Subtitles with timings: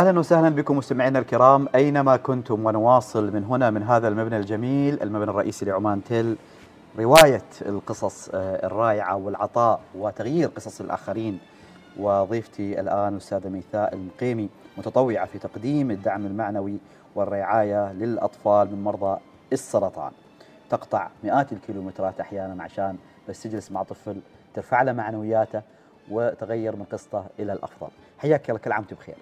[0.00, 1.68] أهلا وسهلا بكم مستمعينا الكرام.
[1.74, 6.36] أينما كنتم؟ ونواصل من هنا من هذا المبنى الجميل المبنى الرئيسي لعمان تل
[6.98, 11.38] رواية القصص آه، الرائعة والعطاء وتغيير قصص الآخرين.
[11.98, 14.48] وضيفتي الآن أستاذة ميثاء المقيمي
[14.78, 16.78] متطوعة في تقديم الدعم المعنوي
[17.14, 19.18] والرعاية للأطفال من مرضى
[19.52, 20.12] السرطان.
[20.70, 22.96] تقطع مئات الكيلومترات أحيانا عشان
[23.28, 24.16] بس تجلس مع طفل
[24.54, 25.62] ترفع له معنوياته
[26.10, 27.88] وتغير من قصته إلى الأفضل.
[28.18, 29.16] حياك الله كل عام وأنت بخير.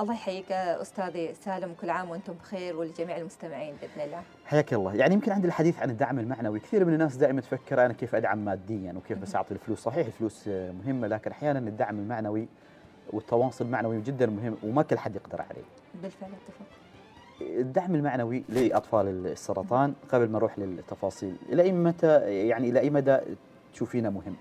[0.00, 4.22] الله يحييك أستاذي سالم كل عام وأنتم بخير ولجميع المستمعين بإذن الله.
[4.46, 7.92] حياك الله، يعني يمكن عند الحديث عن الدعم المعنوي، كثير من الناس دائما تفكر أنا
[7.92, 12.48] كيف أدعم ماديا وكيف بس اعطي الفلوس، صحيح الفلوس مهمة لكن أحيانا الدعم المعنوي
[13.12, 15.64] والتواصل المعنوي جدا مهم وما كل حد يقدر عليه.
[16.02, 16.66] بالفعل أتفق.
[17.40, 23.18] الدعم المعنوي لأطفال السرطان قبل ما نروح للتفاصيل، إلى أي متى يعني إلى أي مدى
[23.72, 24.36] تشوفينه مهم؟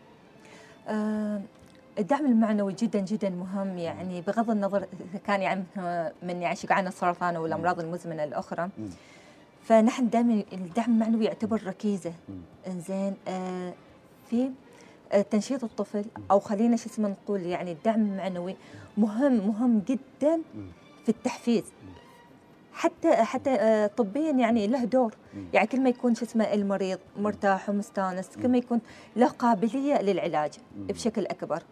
[2.00, 5.64] الدعم المعنوي جدا جدا مهم يعني بغض النظر إذا كان يعني
[6.24, 8.70] من يعني عن السرطان والامراض المزمنة الأخرى.
[9.64, 12.14] فنحن دائما الدعم المعنوي يعتبر ركيزة.
[12.68, 13.74] إنزين آه
[14.30, 14.52] في
[15.12, 18.56] آه تنشيط الطفل أو خلينا شو اسمه نقول يعني الدعم المعنوي
[18.98, 20.42] مهم مهم جدا
[21.04, 21.64] في التحفيز.
[22.74, 25.14] حتى حتى آه طبيا يعني له دور.
[25.54, 28.82] يعني كل ما يكون شو اسمه المريض مرتاح ومستانس كل ما يكون
[29.16, 31.64] له قابلية للعلاج بشكل أكبر.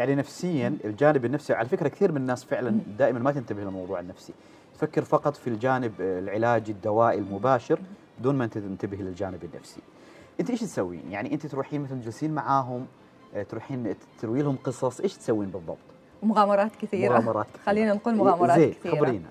[0.00, 4.32] يعني نفسيا الجانب النفسي على فكرة كثير من الناس فعلا دائما ما تنتبه للموضوع النفسي.
[4.74, 7.80] تفكر فقط في الجانب العلاجي الدوائي المباشر
[8.18, 9.80] بدون ما انت تنتبه للجانب النفسي.
[10.40, 12.86] انت إيش تسوين؟ يعني انت تروحين مثلا تجلسين معاهم
[13.48, 15.78] تروحين تروي لهم قصص إيش تسوين بالضبط؟
[16.22, 17.12] مغامرات كثيرة.
[17.12, 17.64] مغامرات كثيرة.
[17.66, 18.96] خلينا نقول مغامرات زي كثيرة.
[18.96, 19.28] خبرينا.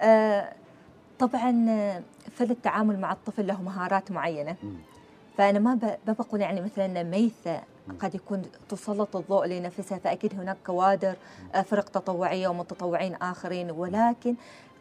[0.00, 0.52] آه
[1.18, 1.52] طبعا
[2.32, 4.56] فل التعامل مع الطفل له مهارات معينة.
[5.38, 7.60] فأنا ما بقول يعني مثلا ميثه
[8.00, 11.16] قد يكون تسلط الضوء لنفسها فأكيد هناك كوادر
[11.64, 13.70] فرق تطوعية ومتطوعين آخرين.
[13.70, 14.34] ولكن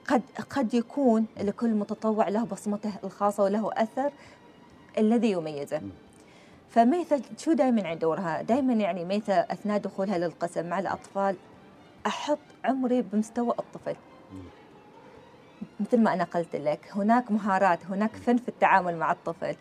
[0.08, 4.12] قد قد يكون لكل متطوع له بصمته الخاصة وله أثر
[4.97, 5.81] الذي يميزه.
[6.69, 11.35] فميثا شو دائما عند دورها؟ دائما يعني ميثا أثناء دخولها للقسم مع الأطفال
[12.07, 13.96] أحط عمري بمستوى الطفل.
[15.80, 19.56] مثل ما أنا قلت لك هناك مهارات هناك فن في التعامل مع الطفل.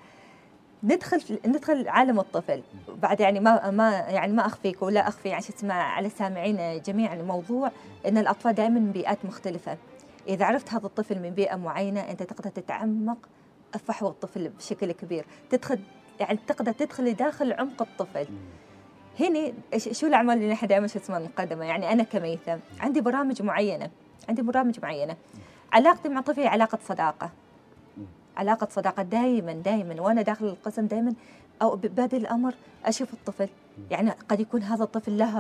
[0.85, 2.63] ندخل ندخل عالم الطفل.
[3.03, 7.71] بعد يعني ما ما يعني ما أخفيك ولا أخفي يعني اسمه على السامعين جميعا الموضوع
[8.07, 9.79] إن الأطفال دائما من بيئات مختلفة.
[10.29, 13.19] إذا عرفت هذا الطفل من بيئة معينة أنت تقدر تتعمق
[13.87, 15.25] فحوى الطفل بشكل كبير.
[15.51, 15.79] تدخل
[16.21, 18.27] يعني تقدر تدخل داخل عمق الطفل.
[19.21, 23.91] هنا شو الأعمال اللي نحن دائما شو مقدمه يعني أنا كميثه عندي برامج معينة.
[24.29, 25.17] عندي برامج معينة.
[25.73, 27.31] علاقتي مع طفلي علاقة صداقة.
[28.37, 31.15] علاقة صداقة دائما دائما وأنا داخل القسم دائما
[31.63, 33.49] أو بادئ الأمر أشوف الطفل.
[33.91, 35.39] يعني قد يكون هذا الطفل له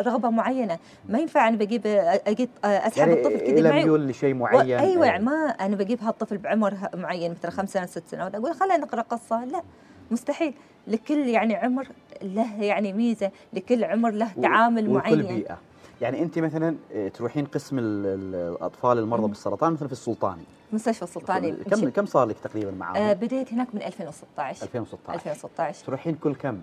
[0.00, 0.78] رغبة معينة.
[1.08, 1.82] ما ينفع أنا بجيب
[2.26, 3.86] أجيب أسحب يعني الطفل كذا معي.
[3.86, 4.78] يقول لشيء معين.
[4.78, 8.54] أيوة يعني ما أنا بجيب هذا الطفل بعمر معين مثلا خمس سنوات ست سنوات أقول
[8.54, 9.44] خلينا نقرأ قصة.
[9.44, 9.62] لا
[10.10, 10.54] مستحيل.
[10.86, 11.88] لكل يعني عمر
[12.22, 15.22] له يعني ميزة لكل عمر له تعامل معين.
[15.22, 15.58] بيئة.
[16.00, 16.76] يعني أنت مثلا
[17.14, 20.42] تروحين قسم الأطفال المرضى بالسرطان مثلا في السلطاني
[20.72, 25.86] مستشفى السلطاني كم كم صار لك تقريبا معاهم؟ آه بديت هناك من 2016 2016 2016
[25.86, 26.62] تروحين كل كم؟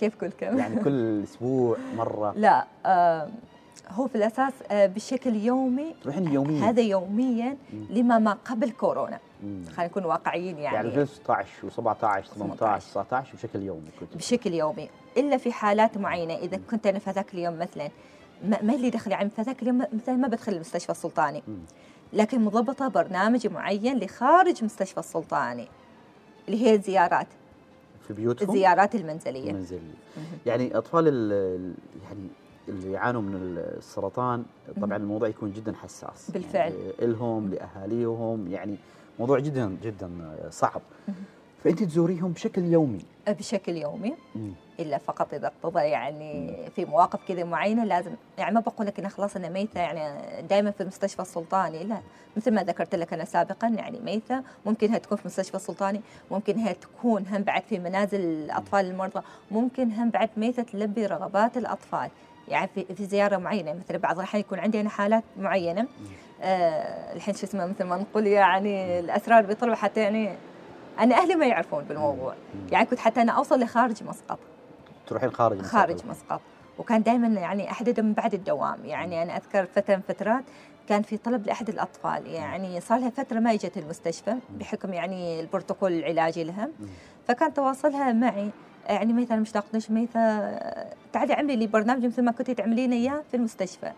[0.00, 3.28] كيف كل كم؟ يعني كل أسبوع مرة؟ لا آه
[3.88, 7.56] هو في الأساس آه بشكل يومي تروحين يوميا؟ هذا يوميا
[7.90, 9.18] لما ما قبل كورونا.
[9.42, 10.76] خلينا نكون واقعيين يعني.
[10.76, 14.88] يعني 2016 و17 18 19 بشكل يومي كنت بشكل يومي.
[15.16, 17.90] إلا في حالات معينة إذا كنت أنا في ذاك اليوم مثلا
[18.44, 21.42] ما, ما اللي دخل يعني في ذاك اليوم مثلا ما بدخل المستشفى السلطاني.
[22.12, 25.68] لكن مضبطة برنامج معين لخارج مستشفى السلطاني
[26.48, 27.26] اللي هي الزيارات.
[28.06, 29.50] في بيوتهم؟ الزيارات المنزلية.
[29.50, 29.94] المنزلية.
[30.46, 31.06] يعني أطفال
[32.04, 32.28] يعني
[32.68, 34.44] اللي يعانوا من السرطان
[34.80, 36.30] طبعا الموضوع يكون جدا حساس.
[36.30, 36.72] بالفعل.
[36.72, 38.76] يعني لهم لأهاليهم يعني
[39.18, 40.10] موضوع جدا جدا
[40.50, 40.82] صعب.
[41.64, 42.98] فأنت تزوريهم بشكل يومي.
[43.28, 44.52] بشكل يومي مم.
[44.80, 49.10] إلا فقط إذا اقتضى يعني في مواقف كذا معينة لازم يعني ما بقول لك انها
[49.10, 52.00] خلاص أنا ميتة يعني دائما في المستشفى السلطاني لا.
[52.36, 56.00] مثل ما ذكرت لك أنا سابقا يعني ميتة ممكن هي تكون في المستشفى السلطاني
[56.30, 59.20] ممكن هي تكون هم بعد في منازل الأطفال المرضى
[59.50, 62.10] ممكن هم بعد ميتة تلبي رغبات الأطفال.
[62.48, 65.86] يعني في, في زيارة معينة مثلا بعض الأحيان يكون عندي أنا حالات معينة.
[66.42, 70.30] آه الحين شو اسمه مثل ما نقول يعني الأسرار بيطلعوا حتى يعني
[70.98, 72.34] أنا أهلي ما يعرفون بالموضوع.
[72.70, 74.38] يعني كنت حتى أنا أوصل لخارج مسقط.
[75.06, 75.70] تروحين خارج مسقط.
[75.72, 76.40] خارج مسقط.
[76.78, 78.84] وكان دائما يعني أحدد من بعد الدوام.
[78.84, 80.44] يعني أنا أذكر فترة من فترات
[80.88, 82.26] كان في طلب لأحد الأطفال.
[82.26, 86.68] يعني صار لها فترة ما إجت المستشفى بحكم يعني البروتوكول العلاجي لها.
[87.28, 88.50] فكان تواصلها معي.
[88.86, 90.58] يعني مثلا مشتاق ميثا
[91.12, 93.92] تعالي اعملي لي برنامج مثل ما كنتي تعملين إياه في المستشفى.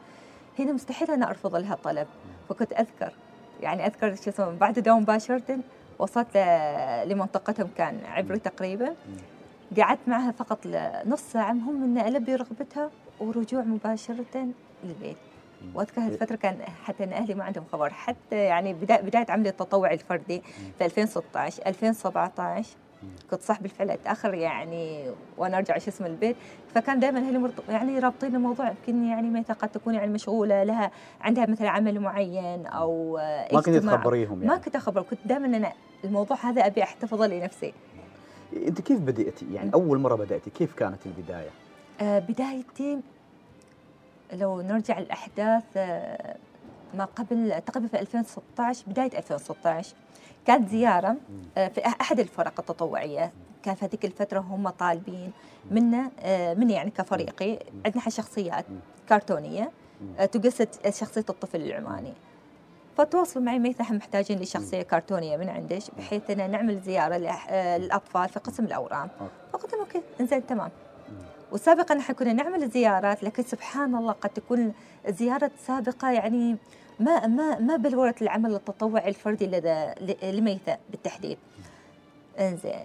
[0.59, 2.07] هنا مستحيل أنا أرفض لها طلب
[2.49, 3.13] فكنت أذكر.
[3.61, 5.59] يعني أذكر شو اسمه بعد الدوام مباشرة
[5.99, 6.37] وصلت
[7.07, 8.95] لمنطقتهم كان عبري تقريبا.
[9.79, 10.59] قعدت معها فقط
[11.07, 12.91] نص ساعة المهم ان ألبي رغبتها
[13.21, 14.49] ورجوع مباشرة
[14.85, 15.17] للبيت.
[15.75, 19.49] وأذكر هذه الفترة كان حتى إن أهلي ما عندهم خبر حتى يعني بدايه بداية عملي
[19.49, 20.43] التطوعي الفردي
[20.79, 22.67] في 2016 2017
[23.31, 26.37] كنت صح بالفعل اتاخر يعني وأنا أرجع شو اسمه البيت.
[26.75, 30.91] فكان دائما أهلي مرت- يعني رابطين الموضوع يمكن يعني متى قد تكون يعني مشغولة لها
[31.21, 33.17] عندها مثلا عمل معين أو
[33.53, 33.69] ما كنت.
[33.77, 35.73] تخبريهم ما يعني كنت أخبر كنت دائما أنا
[36.05, 37.73] الموضوع هذا أبي أحتفظ لنفسي
[38.57, 41.51] أنت كيف بدأتي؟ يعني أول مرة بدأتي كيف كانت البداية؟
[42.01, 42.99] آه، بدايتي
[44.33, 46.37] لو نرجع الأحداث آه،
[46.95, 49.95] ما قبل تقريبا في 2016 بداية 2016
[50.49, 51.17] كانت زيارة
[51.59, 53.33] آه، في أحد الفرق التطوعية.
[53.63, 55.33] كان في هذيك الفترة هم طالبين
[55.71, 58.65] منا آه، مني يعني كفريقي عندنا شخصيات
[59.09, 59.71] كرتونية
[60.19, 62.13] آه، تجسد شخصية الطفل العماني.
[62.97, 66.81] فتواصلوا معي ميثا إحنا محتاجين لشخصية كرتونية من عندك بحيث أن نعمل
[67.51, 69.33] آه، للأطفال في قسم الأورام okay.
[69.53, 70.71] فقلت لهم okay إنزين تمام.
[71.53, 74.73] وسابقا نحن كنا نعمل زيارات لكن سبحان الله قد تكون
[75.09, 76.57] زيارة سابقة يعني
[77.01, 81.39] ما ما ما بلورت العمل التطوعي الفردي لدى لميثا بالتحديد.
[82.39, 82.85] انزين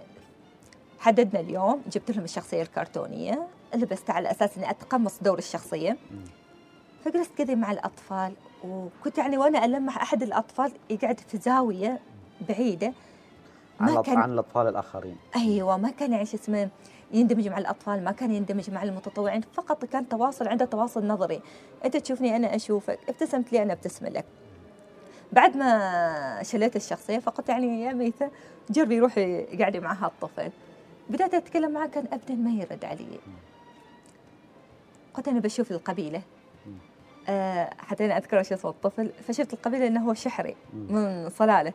[0.98, 5.96] حددنا اليوم جبت لهم الشخصية الكرتونية لبست على أساس إني أتقمص دور الشخصية
[7.04, 8.32] فجلست كذا مع الأطفال
[8.64, 12.00] وكنت يعني وأنا ألمح أحد الأطفال يقعد في زاوية
[12.48, 12.92] بعيدة
[13.80, 15.16] عن كان عن الأطفال الآخرين.
[15.36, 16.68] أيوه ما كان يعني شو اسمه
[17.12, 21.40] يندمج مع الأطفال ما كان يندمج مع المتطوعين فقط كان تواصل عنده تواصل نظري.
[21.84, 24.24] أنت تشوفني أنا أشوفك ابتسمت لي أنا ابتسم لك.
[25.32, 28.30] بعد ما شليت الشخصية فقلت يعني يا ميثا
[28.70, 30.50] جربي روحي قاعدي مع هالطفل
[31.10, 33.18] بدأت أتكلم معه كان أبدا ما يرد علي.
[35.14, 36.22] قلت أنا بشوف القبيلة.
[37.28, 41.72] آه حتى أنا أذكر شو اسمه الطفل فشفت القبيلة أنه هو شحري من صلالة.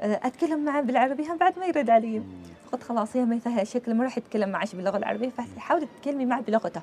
[0.00, 2.24] آه أتكلم معه بالعربي هم بعد ما يرد علي مم.
[2.72, 6.80] قلت خلاص يا ميثا شكله ما راح يتكلم معش باللغة العربية فحاولي تتكلمي معه بلغته.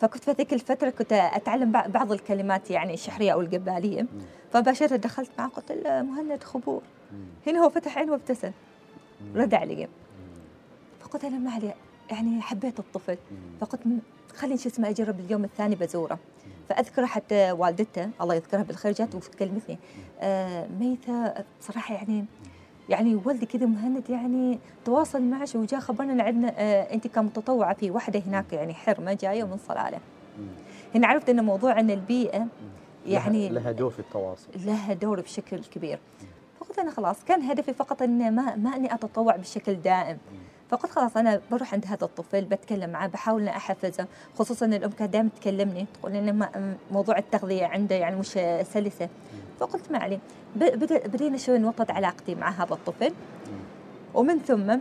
[0.00, 4.06] فكنت في ذيك الفترة كنت أتعلم بع- بعض الكلمات يعني الشحرية أو القبالية
[4.52, 6.82] فباشرة دخلت معه قلت له مهند خبور.
[7.46, 8.50] هنا هو فتح عينه وابتسم.
[9.34, 9.88] رد علي
[11.00, 11.74] فقلت أنا ما علي
[12.10, 13.16] يعني حبيت الطفل.
[13.60, 13.80] فقلت
[14.36, 16.18] خليني شو اسمه أجرب اليوم الثاني بزوره
[16.68, 19.78] فاذكر حتى والدته الله يذكرها بالخير جات وكلمتني
[20.20, 22.24] آه ميثا بصراحه يعني
[22.88, 27.90] يعني والدي كذا مهند يعني تواصل معش وجاء خبرنا إن عندنا آه أنت كمتطوعة في
[27.90, 29.98] وحدة هناك يعني حرمة جاية من صلالة.
[30.94, 32.46] هنا عرفت إن موضوع إن البيئة
[33.06, 34.48] يعني لها, لها دور في التواصل.
[34.56, 35.98] لها دور بشكل كبير.
[36.60, 40.18] فقلت أنا خلاص كان هدفي فقط إن ما ما إني أتطوع بشكل دائم.
[40.72, 44.06] فقلت خلاص أنا بروح عند هذا الطفل بتكلم معه بحاول أحفزه
[44.38, 48.26] خصوصا الأم كانت دائما تكلمني تقول ان موضوع التغذية عنده يعني مش
[48.62, 49.08] سلسة.
[49.60, 50.18] فقلت ما عليه.
[51.06, 53.12] بدينا شوي نوطد علاقتي مع هذا الطفل.
[54.14, 54.76] ومن ثم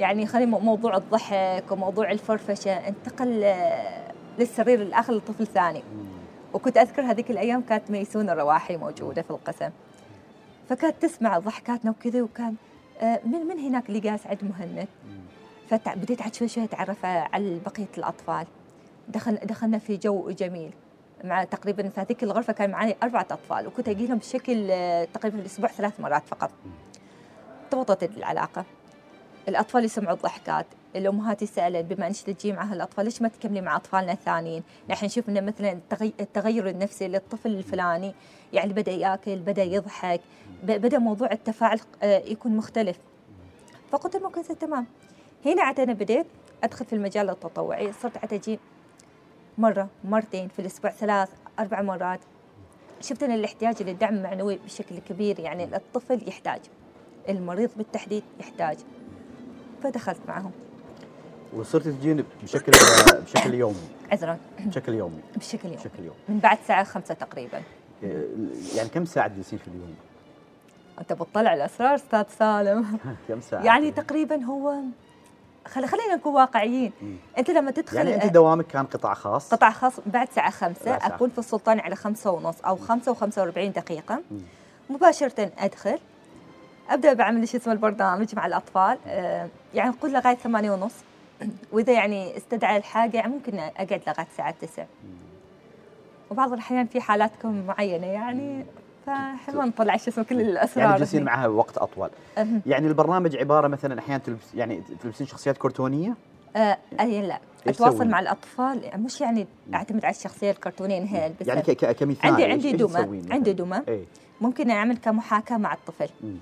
[0.00, 5.82] يعني خلي مو- موضوع الضحك وموضوع الفرفشة انتقل آه، للسرير الآخر لطفل ثاني.
[6.54, 9.70] وكنت أذكر هذيك الأيام كانت ميسون الرواحي موجودة في القسم.
[10.68, 12.54] فكانت تسمع ضحكاتنا وكذا وكان
[13.02, 14.88] من من هناك اللي جالس عند مهند.
[15.70, 18.46] فبديت عاد شوي شوي أتعرف على بقية الأطفال.
[19.08, 20.72] دخل دخلنا في جو جميل.
[21.24, 25.36] مع تقريبا في هذيك الغرفة كان معي أربعة أطفال وكنت أجي لهم بشكل آه، تقريبا
[25.36, 26.50] في الأسبوع ثلاث مرات فقط.
[27.70, 28.64] توطت العلاقة.
[29.48, 30.66] الأطفال يسمعوا الضحكات.
[30.96, 35.28] الأمهات يسألن بما أنك تجي مع هالأطفال ليش ما تكملي مع أطفالنا الثانيين؟ نحن نشوف
[35.28, 38.14] إنه مثلا التغي- التغير النفسي للطفل الفلاني.
[38.52, 40.20] يعني بدأ يأكل بدأ يضحك
[40.62, 42.98] بدأ موضوع التفاعل آه، يكون مختلف.
[43.90, 44.86] فقلت لهم أوكي تمام.
[45.46, 46.26] هنا عاد أنا بديت
[46.64, 47.92] أدخل في المجال التطوعي.
[47.92, 48.58] صرت عاد أجي
[49.58, 51.28] مرة مرتين في الأسبوع ثلاث
[51.58, 52.20] أربع مرات.
[53.00, 56.60] شفت ان الاحتياج للدعم المعنوي بشكل كبير يعني الطفل يحتاج
[57.28, 58.78] المريض بالتحديد يحتاج.
[59.82, 60.50] فدخلت معهم.
[61.56, 62.72] وصرت تجين بشكل
[63.22, 63.88] بشكل يومي.
[64.12, 64.38] عذرا.
[64.60, 65.20] بشكل يومي.
[65.36, 66.18] بشكل يوم بشكل يومي.
[66.28, 67.62] من بعد الساعة خمسة تقريبا.
[68.76, 69.94] يعني كم ساعة تجلسين في اليوم؟
[71.00, 72.98] أنت بتطلع الأسرار أستاذ سالم.
[73.28, 74.74] كم ساعة؟ يعني تقريبا هو
[75.66, 75.86] خل...
[75.86, 76.92] خلينا نكون واقعيين.
[77.02, 77.16] مم.
[77.38, 81.00] أنت لما تدخل يعني أنت دوامك كان قطاع خاص؟ قطع خاص بعد ساعة خمسة بعد
[81.00, 81.14] ساعة.
[81.14, 84.22] أكون في السلطان على خمسة ونص أو خمسة وخمسة وأربعين دقيقة.
[84.30, 84.40] مم.
[84.90, 85.98] مباشرة أدخل.
[86.90, 88.98] أبدأ بعمل شو اسمه البرنامج مع الأطفال.
[89.06, 90.94] آه، يعني نقول لغاية ثمانية ونص.
[91.72, 94.84] وإذا يعني استدعى الحاجة يعني ممكن أقعد لغاية الساعة تسع.
[96.30, 98.64] وبعض الأحيان في حالاتكم معينة يعني
[99.06, 101.20] فحلوة نطلع شو اسمه كل الأسرار يعني هني.
[101.24, 102.62] معها وقت أطول أهم.
[102.66, 106.14] يعني البرنامج عبارة مثلا أحيانا تلبس يعني تلبسين شخصيات كرتونية
[106.56, 111.62] آه أي لا أتواصل؟ مع الأطفال مش يعني أعتمد على الشخصية الكرتونية نهائيا بس يعني
[111.74, 114.04] كمثال عندي عندي دمى؟ عندي دمى إيه
[114.40, 116.36] ممكن أعمل كمحاكاة مع الطفل مم.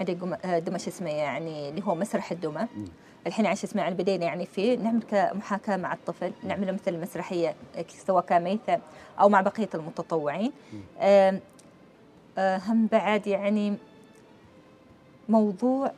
[0.00, 2.66] عندي قم- آه، دمى شو اسمه يعني اللي هو مسرح الدمى.
[3.28, 7.84] الحين عشان اسمه يعني بدينا يعني فيه نعمل كمحاكاة مع الطفل نعمله مثل مسرحيه آه،
[8.06, 8.78] سواء كميثة
[9.20, 10.52] أو مع بقية المتطوعين
[11.00, 11.40] آه،
[12.38, 13.76] هم بعد يعني
[15.28, 15.92] موضوع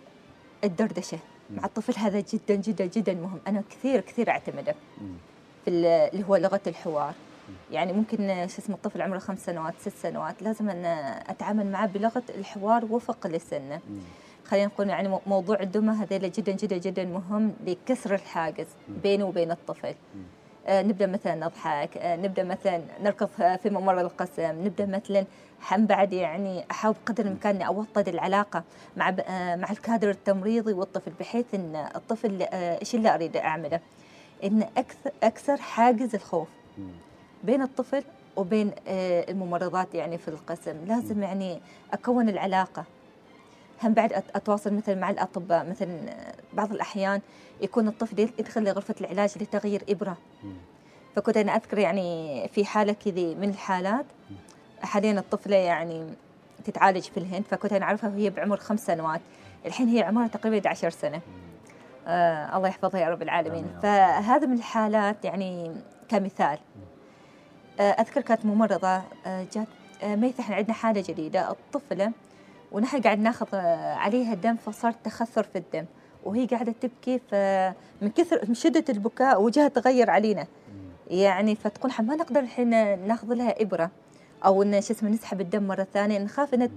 [0.65, 1.19] الدردشة
[1.51, 5.09] مع الطفل هذا جدا جدا جدا مهم أنا كثير كثير أعتمده مم.
[5.65, 7.15] في ال- اللي هو لغة الحوار
[7.71, 10.85] يعني ممكن شو اسمه الطفل عمره خمس سنوات ست سنوات لازم أن
[11.29, 13.81] أتعامل معه بلغة الحوار وفق لسنه.
[14.51, 19.51] خلينا نقول يعني مو- موضوع الدمى هذا جدا جدا جدا مهم لكسر الحاجز بينه وبين
[19.51, 19.95] الطفل
[20.67, 23.27] آه نبدأ مثلا نضحك آه نبدأ مثلا نركض
[23.63, 25.25] في ممر القسم نبدأ مثلا
[25.71, 28.63] هم بعد يعني أحاول بقدر الإمكان إني أوطد العلاقة
[28.97, 33.81] مع آه مع الكادر التمريضي والطفل بحيث إن الطفل آه إيش اللي أريد أعمله؟
[34.45, 36.49] إن أكثر أكسر حاجز الخوف.
[37.45, 38.03] بين الطفل
[38.37, 41.61] وبين آه، الممرضات يعني في القسم لازم يعني
[41.93, 42.85] أكون العلاقة
[43.83, 47.21] هم بعد أت- أتواصل مثلا مع الأطباء مثلا آه، بعض الأحيان
[47.61, 50.17] يكون الطفل يدخل لغرفة العلاج لتغيير إبرة.
[51.17, 54.07] فكنت أنا أذكر يعني في حالة كذي من الحالات
[54.83, 56.07] حاليا الطفلة يعني
[56.65, 59.21] تتعالج في الهند فكنت أنا أعرفها وهي بعمر خمس سنوات.
[59.67, 61.21] الحين هي عمرها تقريبا 11 سنة.
[62.07, 63.67] آه الله يحفظها يا رب العالمين.
[63.83, 65.73] فهذا من الحالات يعني
[66.09, 66.59] كمثال.
[67.81, 69.67] آه أذكر كانت ممرضة آه جات
[70.03, 71.51] آه ميثة إحنا عندنا حالة جديدة.
[71.51, 72.13] الطفلة
[72.73, 73.57] ونحن قاعد ناخذ
[73.97, 75.85] عليها دم فصار تخثر في الدم.
[76.25, 80.47] وهي قاعدة تبكي فمن كثر من شدة البكاء وجهها تغير علينا.
[81.11, 82.69] يعني فتقول "حن ما نقدر الحين
[83.09, 83.91] ناخذ لها إبرة
[84.45, 86.69] أو إن شو اسمه نسحب الدم مرة ثانية نخاف إنها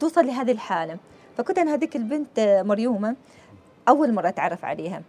[0.00, 0.96] توصل لهذه الحالة.
[1.36, 3.16] فكنت أنا هذيك البنت مريومة
[3.88, 5.02] أول مرة أتعرف عليها.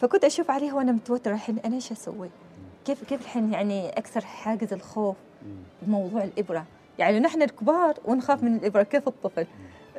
[0.00, 2.30] فكنت أشوف عليها وأنا متوترة الحين أنا إيش أسوي؟
[2.84, 5.16] كيف كيف الحين يعني أكسر حاجز الخوف
[5.82, 6.64] بموضوع الإبرة؟
[6.98, 8.82] يعني نحن الكبار ونخاف من الإبرة.
[8.82, 9.46] كيف الطفل؟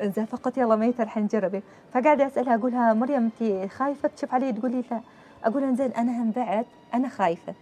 [0.02, 1.62] زين فقلت يلا ميتة الحين جربي
[1.94, 5.00] فقاعدة أسألها أقولها مريم أنت خايفة تشوف علي؟ تقولي لا.
[5.44, 7.54] أقول لها زين أنا هم بعد أنا خايفة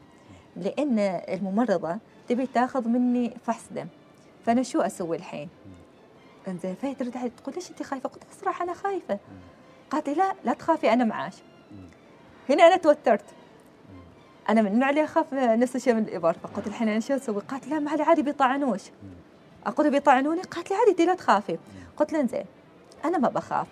[0.57, 1.99] لأن الممرضة
[2.29, 3.87] تبي تاخذ مني فحص دم.
[4.47, 5.49] فأنا شو أسوي الحين؟
[6.49, 9.19] إنزين فهي ترد علي تقول ليش أنت خايفة؟ قلت لها أنا خايفة.
[9.91, 11.37] قالت لي لا لا تخافي أنا معاش.
[12.51, 13.25] هنا أنا توترت.
[14.49, 16.33] أنا من النوع اللي أخاف نفس الشيء من الإبر.
[16.33, 18.83] فقلت الحين أنا شو أسوي؟ قالت لا ما علي عادي بيطعنوش.
[19.67, 21.59] أقول بيطعنوني؟ قالت لي عادي لا تخافي.
[21.97, 22.45] قلت لها زين
[23.05, 23.67] أنا ما بخاف.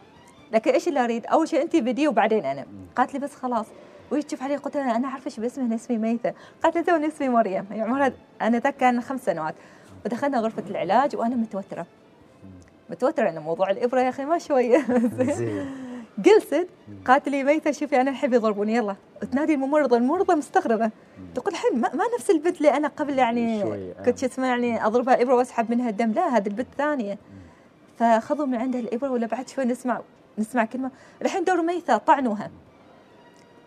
[0.52, 2.66] لكن إيش اللي أريد؟ أول شيء انت بدي وبعدين أنا.
[2.96, 3.66] قالت لي بس خلاص.
[4.10, 7.06] وهي تشوف علي قلت لها أنا عارفه إيش باسمي أنا اسمي ميثه قالت لي توني
[7.06, 7.66] اسمي مريم.
[7.70, 9.54] يعني عمرها أنا ذاك كان خمس سنوات.
[10.04, 11.86] ودخلنا غرفة العلاج وأنا متوترة.
[12.90, 14.86] متوترة إن موضوع الإبرة يا أخي ما شوية
[15.18, 15.66] زين.
[16.18, 16.68] جلست
[17.04, 18.96] قالت لي ميثة شوفي أنا الحين بيضربوني يلا.
[19.32, 20.90] تنادي الممرضة الممرضة مستغربة.
[21.34, 24.02] تقول الحين ما, ما نفس البنت اللي أنا قبل يعني آه.
[24.04, 26.12] كنت شو اسمه يعني أضربها إبرة وأسحب منها الدم.
[26.12, 27.18] لا هذه البنت ثانية.
[27.98, 30.00] فأخذوا من عندها الإبرة ولا بعد شوي نسمع
[30.38, 30.90] نسمع كلمة.
[31.22, 32.50] الحين دور ميثة طعنوها.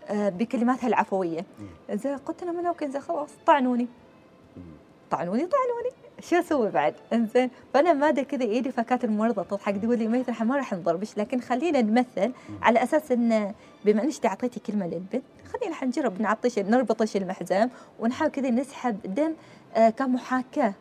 [0.08, 1.46] آه، بكلماتها العفوية.
[1.92, 3.88] زين قلت من أوكي زين خلاص طعنوني.
[5.12, 6.05] طعنوني طعنوني.
[6.22, 10.46] شو أسوي بعد؟ إنزين فأنا مادة كذا إيدي فكانت الممرضه تضحك تقول لي ميث إحنا
[10.46, 12.32] ما راح نضربش لكن خلينا نمثل
[12.62, 13.54] على أساس إن
[13.86, 17.70] بما إنك أعطيتي كلمة للبنت خلينا حنجرب نعطيش نربطش المحزام
[18.00, 19.34] ونحاول كذا نسحب دم
[19.76, 20.74] آه كمحاكاة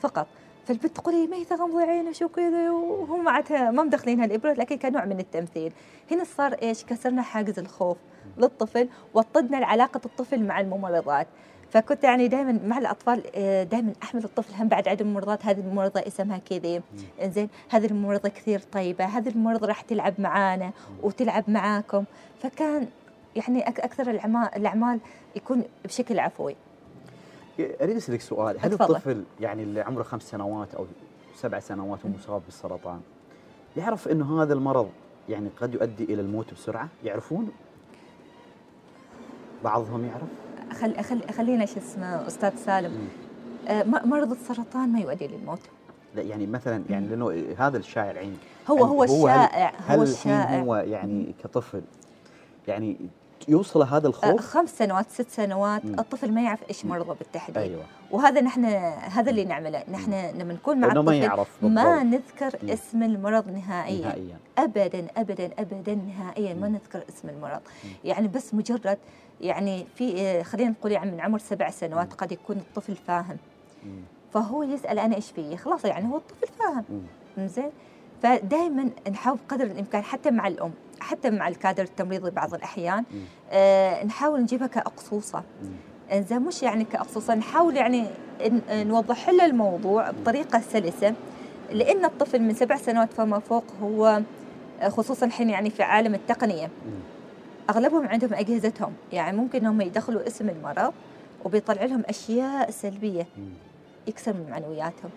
[0.00, 0.26] فقط.
[0.66, 5.04] فالبنت تقول لي ميثة غمضي عينه شو كذا وهم معناتها ما مدخلينها الابره لكن كنوع
[5.04, 5.72] من التمثيل.
[6.10, 7.96] هنا صار إيش؟ كسرنا حاجز الخوف
[8.38, 11.26] للطفل وطدنا علاقه الطفل مع الممرضات.
[11.72, 13.22] فكنت يعني دائما مع الأطفال
[13.68, 16.82] دائما أحمل الطفل هم بعد عدد الممرضات هذه الممرضة اسمها كذي.
[17.22, 22.04] زين هذه الممرضة كثير طيبة هذه الممرضة راح تلعب معانا وتلعب معاكم.
[22.42, 22.88] فكان
[23.36, 24.10] يعني أكثر
[24.56, 25.00] الأعمال
[25.36, 26.56] يكون بشكل عفوي.
[27.60, 28.56] أريد أسألك سؤال.
[28.60, 28.96] هل اتفضل.
[28.96, 30.86] الطفل يعني اللي عمره خمس سنوات أو
[31.34, 33.00] سبع سنوات ومصاب بالسرطان
[33.76, 34.90] يعرف إنه هذا المرض
[35.28, 37.50] يعني قد يؤدي إلى الموت بسرعة؟ يعرفون؟
[39.64, 40.28] بعضهم يعرف؟
[40.72, 43.08] خل خل خلينا شو اسمه أستاذ سالم.
[43.68, 45.60] آه، م- مرض السرطان ما يؤدي للموت.
[46.14, 48.38] لا يعني مثلا يعني لأنه هذا الشائع الحين
[48.70, 50.60] هو هل- هو الشائع هل هو الشائع.
[50.60, 51.82] هو يعني كطفل
[52.68, 52.96] يعني
[53.48, 55.98] يوصل هذا آه، الخوف؟ خمس سنوات ست سنوات مم.
[55.98, 57.58] الطفل ما يعرف إيش مرضه بالتحديد.
[57.58, 57.82] أيوه.
[58.10, 58.64] وهذا نحن
[59.10, 59.84] هذا اللي نعمله.
[59.92, 62.70] نحن لما نكون مع لأنه ما الطفل يعرف ما نذكر مم.
[62.70, 64.04] اسم المرض نهائيا.
[64.06, 64.36] نهائيا.
[64.58, 67.60] ابدا ابدا ابدا نهائيا ما نذكر اسم المرض.
[68.04, 68.98] يعني بس مجرد
[69.40, 73.36] يعني في آه، خلينا نقول يعني من عمر سبع سنوات قد يكون الطفل فاهم.
[74.34, 76.84] فهو يسأل أنا إيش فيي خلاص يعني هو الطفل فاهم.
[77.38, 77.70] زين
[78.22, 83.04] فدائما نحاول قدر الإمكان حتى مع الأم حتى مع الكادر التمريضي بعض الأحيان.
[83.50, 85.42] آه نحاول نجيبها كأقصوصة.
[86.12, 88.06] إنزين مش يعني كأقصوصة نحاول يعني
[88.70, 91.14] نوضح له الموضوع بطريقة سلسة
[91.70, 94.22] لأن الطفل من سبع سنوات فما فوق هو
[94.80, 96.70] آه، خصوصا الحين يعني في عالم التقنية.
[97.70, 100.92] أغلبهم عندهم أجهزتهم يعني ممكن إنهم يدخلوا اسم المرض
[101.44, 103.26] وبيطلع لهم أشياء سلبية.
[104.06, 105.10] يكسر من معنوياتهم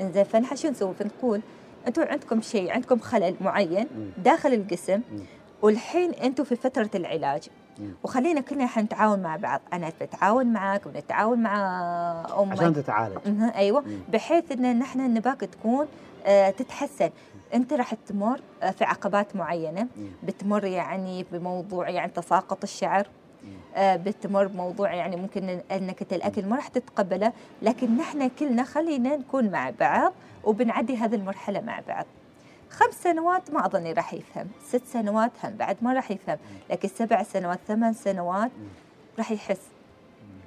[0.00, 1.40] إنزين فنحن شو نسوي فنقول
[1.86, 3.86] أنتم عندكم شيء عندكم خلل معين.
[4.24, 5.00] داخل الجسم.
[5.62, 7.48] والحين أنتم في فترة العلاج.
[8.04, 11.56] وخلينا كلنا إحنا نتعاون مع بعض أنا بتعاون معك ونتعاون مع
[12.38, 13.18] أمك عشان تتعالج
[13.54, 13.84] أيوه.
[14.12, 15.86] بحيث إن نحن نباك تكون
[16.26, 17.10] آه، تتحسن
[17.54, 18.40] انت راح تمر
[18.78, 19.86] في عقبات معينة.
[20.22, 23.06] بتمر يعني بموضوع يعني تساقط الشعر.
[23.76, 27.32] آه، بتمر بموضوع يعني ممكن انك الاكل ما راح تتقبله
[27.62, 30.12] لكن نحن كلنا خلينا نكون مع بعض
[30.44, 32.06] وبنعدي هذه المرحلة مع بعض.
[32.70, 34.48] خمس سنوات ما أظني راح يفهم.
[34.66, 36.38] ست سنوات هم بعد ما راح يفهم.
[36.70, 38.50] لكن سبع سنوات ثمان سنوات
[39.18, 39.62] راح يحس.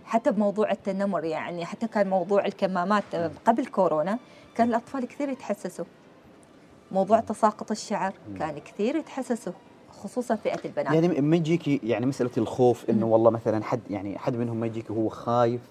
[0.06, 4.20] حتى بموضوع التنمر يعني حتى كان موضوع الكمامات قبل كورونا
[4.56, 5.86] كان الأطفال كثير يتحسسوا.
[6.92, 9.54] موضوع تساقط الشعر كان كثير يتحسسوا
[10.04, 13.06] خصوصا فئه البنات يعني ما يجيكي يعني مسألة الخوف إنه.
[13.06, 15.62] والله مثلا حد يعني حد منهم ما يجيك وهو خايف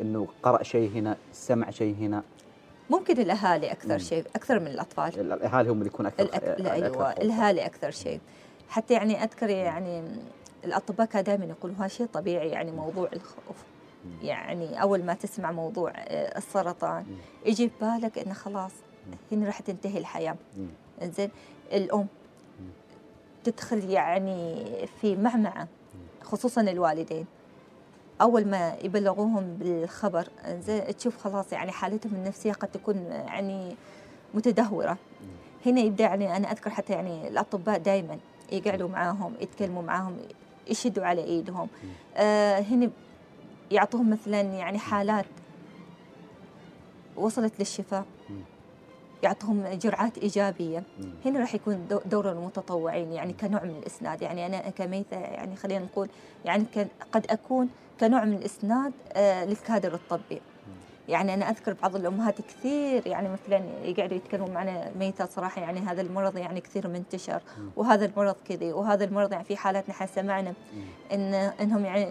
[0.00, 2.22] إنه قرأ شيء هنا سمع شيء هنا
[2.90, 3.98] ممكن الأهالي أكثر مم.
[3.98, 6.28] شيء أكثر من الأطفال الأهالي هم اللي يكون أكثر
[6.72, 7.12] أيوه.
[7.12, 8.20] الأهالي أكثر شيء
[8.68, 10.02] حتى يعني أذكر يعني
[10.64, 13.56] الأطباء كانوا دائما يقولوا هذا شيء طبيعي يعني موضوع الخوف
[14.04, 14.12] مم.
[14.22, 17.04] يعني أول ما تسمع موضوع آه، السرطان.
[17.46, 18.72] يجي ببالك إنه خلاص
[19.32, 20.36] هنا راح تنتهي الحياة.
[21.02, 21.30] زين
[21.72, 22.06] الأم
[23.44, 24.64] تدخل يعني
[25.00, 25.68] في معمعة
[26.22, 27.26] خصوصا الوالدين.
[28.20, 33.76] أول ما يبلغوهم بالخبر زين تشوف خلاص يعني حالتهم النفسية قد تكون يعني
[34.34, 34.96] متدهورة.
[35.66, 38.18] هنا يبدأ يعني أنا أذكر حتى يعني الأطباء دائما
[38.52, 40.16] يقعدوا معاهم يتكلموا معاهم
[40.70, 41.68] يشدوا على إيدهم.
[42.16, 42.90] آه هنا
[43.70, 45.26] يعطوهم مثلا يعني حالات
[47.16, 48.04] وصلت للشفاء.
[49.18, 49.24] مم.
[49.24, 50.82] يعطوهم جرعات إيجابية.
[51.24, 55.84] هنا راح يكون دو- دور المتطوعين يعني كنوع من الإسناد يعني أنا كميثة يعني خلينا
[55.84, 56.08] نقول
[56.44, 56.64] يعني
[57.12, 57.68] قد أكون
[58.00, 60.40] كنوع من الإسناد آه، للكادر الطبي
[61.08, 66.00] يعني أنا أذكر بعض الأمهات كثير يعني مثلا يقعدوا يتكلموا معنا ميتة صراحة يعني هذا
[66.00, 67.40] المرض يعني كثير منتشر.
[67.76, 70.52] وهذا المرض كذي وهذا المرض يعني في حالات نحن سمعنا.
[71.12, 72.08] ان إنهم يعني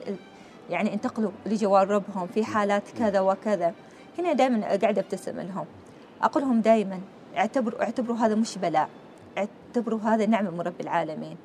[0.69, 3.73] يعني انتقلوا لجوار ربهم في حالات كذا وكذا
[4.19, 5.65] هنا دائما قاعدة أبتسم لهم
[6.21, 6.99] أقول لهم دائما
[7.37, 8.89] اعتبروا اعتبروا هذا مش بلاء
[9.37, 11.37] اعتبروا هذا نعمة من رب العالمين.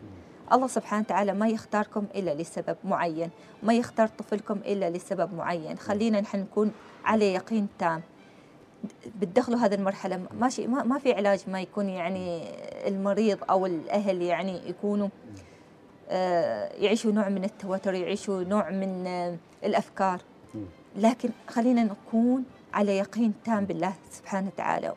[0.53, 3.31] الله سبحانه وتعالى ما يختاركم إلا لسبب معين
[3.63, 5.79] ما يختار طفلكم إلا لسبب معين.
[5.79, 6.73] خلينا نحن نكون
[7.05, 8.03] على يقين تام.
[9.21, 12.43] بتدخلوا هذه المرحلة ماشي ما, ما في علاج ما يكون يعني
[12.89, 15.09] المريض أو الأهل يعني يكونوا
[16.09, 20.21] آه، يعيشوا نوع من التوتر يعيشوا نوع من آه، الأفكار.
[20.55, 20.65] مم.
[20.97, 24.95] لكن خلينا نكون على يقين تام بالله سبحانه وتعالى.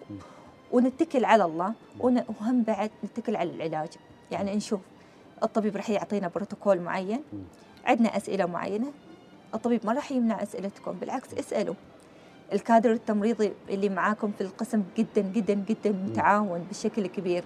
[0.72, 3.90] ونتكل على الله وهم بعد نتكل على العلاج
[4.32, 4.80] يعني نشوف
[5.44, 7.22] الطبيب راح يعطينا بروتوكول معين.
[7.86, 8.92] عندنا أسئلة معينة
[9.54, 11.76] الطبيب ما راح يمنع أسئلتكم بالعكس اسألوا
[12.54, 17.44] الكادر التمريضي اللي معاكم في القسم جدا جدا جدا متعاون بشكل كبير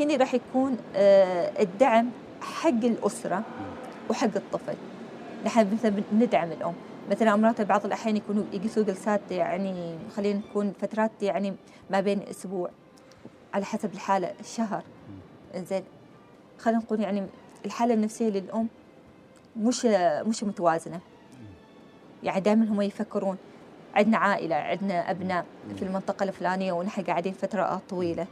[0.00, 3.42] هنا راح يكون آه، الدعم حق الأسرة
[4.10, 4.74] وحق الطفل
[5.46, 6.74] نحن مثلا ندعم الأم
[7.10, 11.54] مثلا امراض بعض الأحيان يكونوا يقيسوا جلسات يعني خلينا نكون فترات يعني
[11.90, 12.70] ما بين أسبوع
[13.54, 14.82] على حسب الحالة شهر
[15.56, 15.82] زين
[16.58, 17.26] خلينا نقول يعني
[17.64, 18.68] الحالة النفسية للأم
[19.56, 19.84] مش
[20.26, 21.00] مش متوازنة.
[22.22, 23.36] يعني دائما هم يفكرون
[23.94, 28.26] عندنا عائلة عندنا أبناء في المنطقة الفلانية ونحن قاعدين فترة طويلة.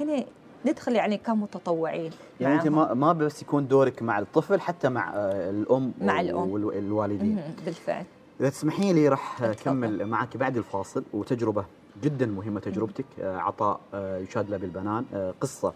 [0.00, 0.24] هنا
[0.66, 2.10] ندخل يعني كمتطوعين
[2.40, 2.68] يعني أنت.
[2.68, 6.50] ما ما بس يكون دورك مع الطفل حتى مع آه، الأم مع الأم.
[6.50, 8.04] والوالدين بالفعل.
[8.40, 9.42] إذا تسمحي لي راح.
[9.42, 11.64] أكمل معك بعد الفاصل وتجربة
[12.02, 15.72] جدا مهمة تجربتك آه، عطاء آه، يشاد له بالبنان آه، قصة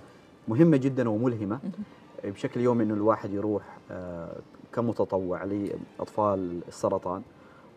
[0.49, 1.59] مهمة جدا وملهمة.
[2.25, 3.63] بشكل يومي إنه الواحد يروح
[4.73, 7.23] كمتطوع لأطفال السرطان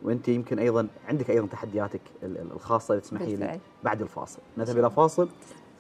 [0.04, 3.60] وأنت يمكن أيضا عندك أيضا تحدياتك ال- ال- الخاصة إذا تسمحي لي.
[3.84, 5.30] بعد الفاصل نذهب إلى فاصل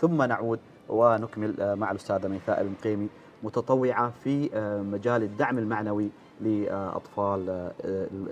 [0.01, 3.07] ثم نعود ونكمل مع الأستاذة ميثاء المقيمي
[3.43, 4.49] متطوعة في
[4.91, 6.09] مجال الدعم المعنوي
[6.43, 7.71] لأطفال آه،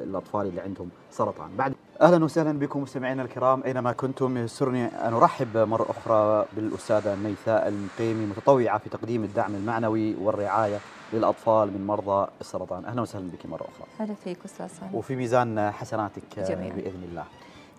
[0.03, 1.49] الأطفال اللي عندهم سرطان.
[1.57, 3.63] بعد أهلا وسهلا بكم مستمعينا الكرام.
[3.63, 10.15] أينما كنتم يسرني أن أرحب مرة أخرى بالأستاذة ميثاء المقيمي متطوعة في تقديم الدعم المعنوي
[10.15, 10.77] والرعاية
[11.13, 12.85] للأطفال من مرضى السرطان.
[12.85, 13.87] أهلا وسهلا بك مرة أخرى.
[13.99, 16.75] هلا فيك أستاذ سامي وفي ميزان حسناتك آه، جميعاً.
[16.75, 17.23] بإذن الله.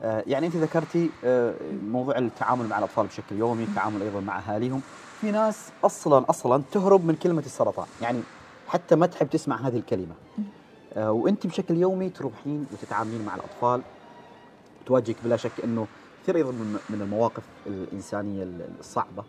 [0.03, 1.11] آه، يعني أنت ذكرتي
[1.87, 4.81] موضوع التعامل مع الأطفال بشكل يومي، التعامل أيضا مع أهاليهم،
[5.21, 8.21] في ناس أصلا أصلا تهرب من كلمة السرطان، يعني
[8.73, 10.15] حتى ما تحب تسمع هذه الكلمة.
[10.95, 13.83] آه، وأنت بشكل يومي تروحين وتتعاملين مع الأطفال
[14.87, 15.87] تواجهك بلا شك إنه
[16.23, 16.51] كثير أيضا
[16.91, 18.43] من المواقف الإنسانية
[18.81, 19.25] الصعبة.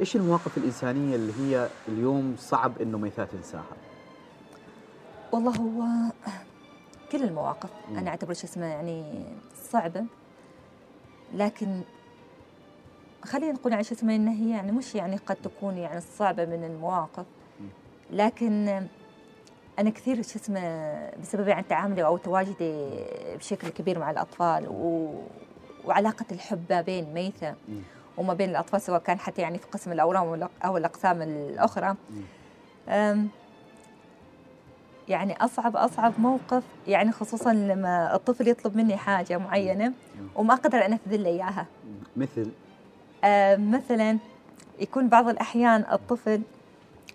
[0.00, 3.76] إيش المواقف الإنسانية اللي هي اليوم صعب إنه ميثاء تنساها؟
[5.32, 5.84] والله هو
[7.12, 7.96] كل المواقف مم.
[7.98, 9.24] أنا أعتبر شو اسمه يعني
[9.70, 10.04] صعبة
[11.34, 11.80] لكن
[13.24, 16.64] خلينا نقول يعني شو اسمه إنها هي يعني مش يعني قد تكون يعني صعبة من
[16.64, 17.26] المواقف.
[18.12, 18.86] لكن
[19.78, 22.88] أنا كثير شو اسمه بسبب يعني تعاملي أو تواجدي
[23.36, 25.14] بشكل كبير مع الأطفال و...
[25.84, 27.54] وعلاقة الحب ما بين ميثه.
[28.16, 31.96] وما بين الأطفال سواء كان حتى يعني في قسم الأورام أو الأقسام الأخرى.
[35.08, 39.92] يعني اصعب أصعب موقف يعني خصوصا لما الطفل يطلب مني حاجة معينة
[40.36, 41.66] وما أقدر انفذ له إياها.
[42.16, 42.50] مثل؟
[43.72, 44.18] مثلا
[44.80, 46.42] يكون بعض الأحيان الطفل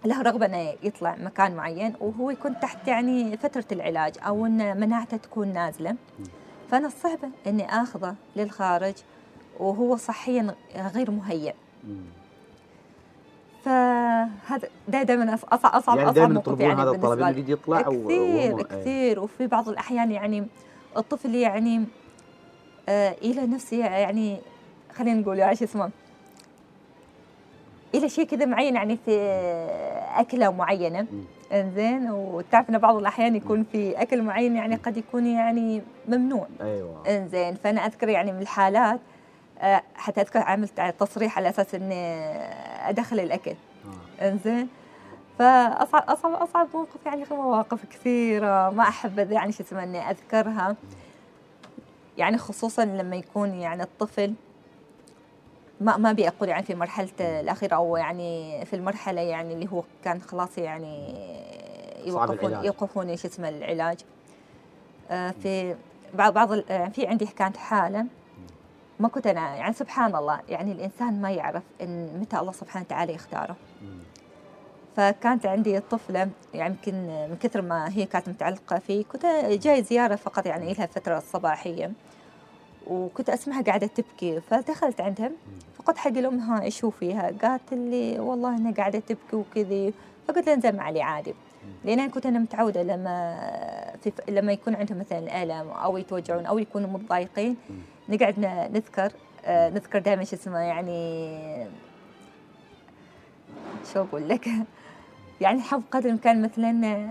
[0.05, 5.17] له رغبة إنه يطلع مكان معين وهو يكون تحت يعني فترة العلاج أو إن مناعته
[5.17, 5.95] تكون نازلة.
[6.71, 8.93] فأنا صعبه إني آخذه للخارج
[9.59, 10.55] وهو صحيا
[10.95, 11.53] غير مهيئ.
[13.65, 18.61] فهذا دائما أصعب أصعب يعني دائما يطلبون يعني هذا الطلب يريد يطلع و- كثير وهم-
[18.61, 19.19] كثير.
[19.19, 20.47] وفي بعض الأحيان يعني
[20.97, 21.85] الطفل يعني
[22.89, 24.39] آه إلى نفسه يعني
[24.95, 25.89] خلينا نقول يعني شو اسمه
[27.95, 29.17] إلى شيء كذا معين يعني في
[30.15, 31.07] أكلة معينة.
[31.53, 36.47] إنزين وتعرف إن بعض الأحيان يكون في أكل معين يعني قد يكون يعني ممنوع.
[36.61, 37.03] أيوه.
[37.07, 38.99] إنزين فأنا أذكر يعني من الحالات
[39.59, 42.27] آه، حتى أذكر عملت تصريح على أساس إني
[42.89, 43.55] أدخل الأكل.
[44.21, 44.27] آه.
[44.29, 44.67] إنزين
[45.39, 50.75] فأصعب أصعب أصعب موقف يعني في مواقف كثيرة ما احب يعني شو اسمه إني أذكرها.
[52.17, 54.33] يعني خصوصا لما يكون يعني الطفل
[55.81, 60.21] ما ما أقول يعني في مرحلته الأخيرة أو يعني في المرحلة يعني اللي هو كان
[60.21, 61.15] خلاص يعني
[62.05, 62.65] يوقفون.
[62.65, 63.97] يوقفون شو اسمه العلاج.
[65.11, 65.75] آه، في
[66.13, 68.05] بعض بعض آه، في عندي كانت حالة
[68.99, 73.13] ما كنت أنا يعني سبحان الله يعني الإنسان ما يعرف إن متى الله سبحانه وتعالى
[73.13, 73.55] يختاره.
[74.95, 76.93] فكانت عندي طفلة يعني يمكن
[77.29, 81.91] من كثر ما هي كانت متعلقة فيه كنت جاي زيارة فقط يعني لها فترة صباحية.
[82.89, 84.41] وكنت أسمعها قاعدة تبكي.
[84.41, 85.31] فدخلت عندها
[85.77, 87.31] فقلت حق لأمها إيش هو فيها.
[87.41, 89.93] قالت لي والله أنا قاعدة تبكي وكذي.
[90.27, 91.33] فقلت لها انزل معلي عادي.
[91.85, 93.39] لأن أنا كنت أنا متعودة لما
[94.03, 97.57] في لما يكون عندهم مثلا ألم أو يتوجعون أو يكونوا متضايقين
[98.09, 98.39] نقعد
[98.73, 99.11] نذكر
[99.45, 101.67] آه، نذكر دائما شو اسمه يعني
[103.93, 104.49] شو أقول لك؟
[105.41, 107.07] يعني نحاول قدر الإمكان مثلا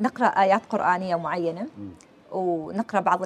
[0.00, 1.66] نقرأ آيات قرآنية معينة.
[2.34, 2.40] مم.
[2.40, 3.22] ونقرأ بعض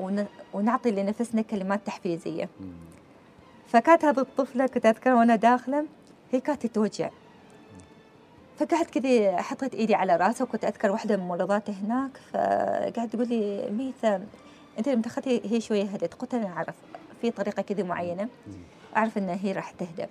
[0.00, 2.66] ون- ونعطي لنفسنا كلمات تحفيزية مم.
[3.68, 5.86] فكانت هذه الطفلة كنت أذكر وأنا داخلة
[6.32, 7.10] هي كانت تتوجع
[8.58, 13.70] فقعدت كذا حطيت إيدي على راسها وكنت أذكر واحدة من ممرضات هناك فقاعد تقول لي
[13.70, 14.26] ميثا
[14.78, 15.02] أنت لما
[15.44, 16.74] هي شوية هدت قلت أنا أعرف
[17.20, 18.28] في طريقة كذا معينة
[18.96, 20.06] أعرف إن هي راح تهدى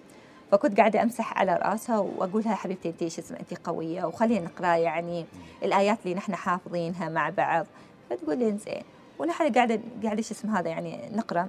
[0.52, 4.76] فكنت قاعدة أمسح على رأسها وأقول لها حبيبتي انت شو اسمه انت قوية وخلينا نقرأ
[4.76, 5.26] يعني
[5.64, 7.66] الآيات اللي نحن حافظينها مع بعض.
[8.10, 8.84] فتقول لي زين
[9.20, 11.48] ونحن قاعدة قاعدة شو اسمه هذا يعني نقرأ.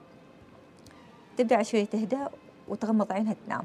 [1.37, 2.19] تبدأ شوية تهدى
[2.69, 3.65] وتغمض عينها تنام.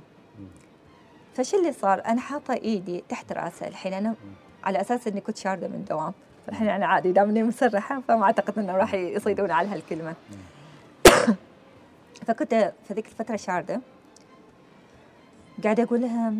[1.34, 3.94] فش اللي صار؟ أنا حاطة إيدي تحت رأسها الحين.
[3.94, 4.16] أنا
[4.64, 6.14] على أساس إني كنت شارده من دوام.
[6.48, 10.14] فالحين أنا عادي دام إني مسرحه فما أعتقد إنه راح يصيدون على هالكلمة.
[12.28, 13.82] فكنت في ذيك الفترة شارده.
[15.64, 16.34] قاعدة أقول لها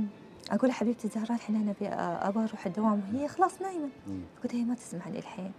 [0.52, 1.88] أقول حبيبتي زهراء الحين أنا ابي
[2.30, 3.90] أبغى أروح الدوام وهي خلاص نايمة.
[4.44, 5.52] قلت هي ما تسمعني الحين.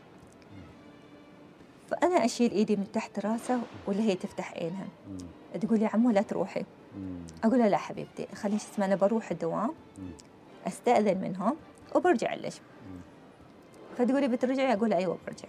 [1.91, 4.87] فأنا أشيل إيدي من تحت راسها ولا هي تفتح عينها.
[5.61, 6.65] تقول لي عمو لا تروحي.
[7.45, 9.71] أقول لها لا حبيبتي خليني شو اسمه أنا بروح الدوام.
[10.67, 11.57] أستأذن منهم
[11.95, 12.53] وبرجع لك.
[13.99, 15.49] فتقولي بترجعي؟ أقول أيوه برجع.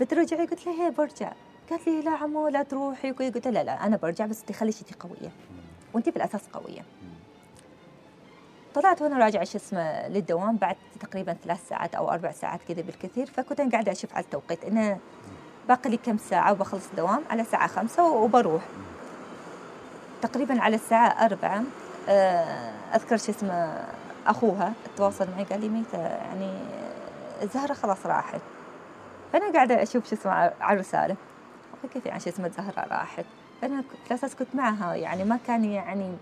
[0.00, 1.32] بترجعي؟ قلت لها هي برجع.
[1.70, 3.12] قالت لي لا عمو لا تروحي.
[3.12, 5.32] قلت لها لا لا أنا برجع بس انت خلي شتي قويه
[5.94, 6.82] وانت في الأساس قوية.
[8.74, 13.26] طلعت وأنا راجعة شو اسمه للدوام بعد تقريبا ثلاث ساعات أو أربع ساعات كذا بالكثير
[13.26, 14.98] فكنت أنا قاعدة أشوف على التوقيت انه
[15.68, 18.62] باقي لي كم ساعة وبخلص الدوام على الساعة خمسة وبروح.
[20.22, 21.62] تقريبا على الساعة أربعة
[22.08, 23.84] آه، أذكر شو اسمه
[24.26, 26.58] أخوها تواصل معي قال لي ميتة يعني
[27.54, 28.40] زهره خلاص راحت.
[29.32, 31.16] فأنا قاعدة أشوف شو اسمه على الرساله
[31.94, 33.24] كيف يعني شو اسمه زهره راحت؟
[33.62, 36.12] فانا ك- في الأساس كنت معها يعني ما كان يعني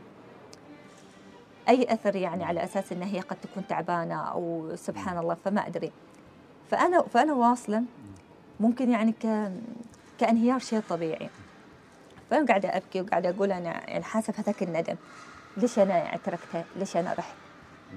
[1.69, 5.93] أي أثر يعني على أساس انها هي قد تكون تعبانة أو سبحان الله فما أدري.
[6.71, 7.83] فانا فأنا واصله
[8.61, 9.53] ممكن يعني ك
[10.19, 11.29] كانهيار شيء طبيعي.
[12.31, 14.97] فأنا قاعدة أبكي وقاعدة أقول أنا يعني حاسه بهذاك الندم.
[15.57, 17.35] ليش أنا يعني تركتها ليش أنا رحت؟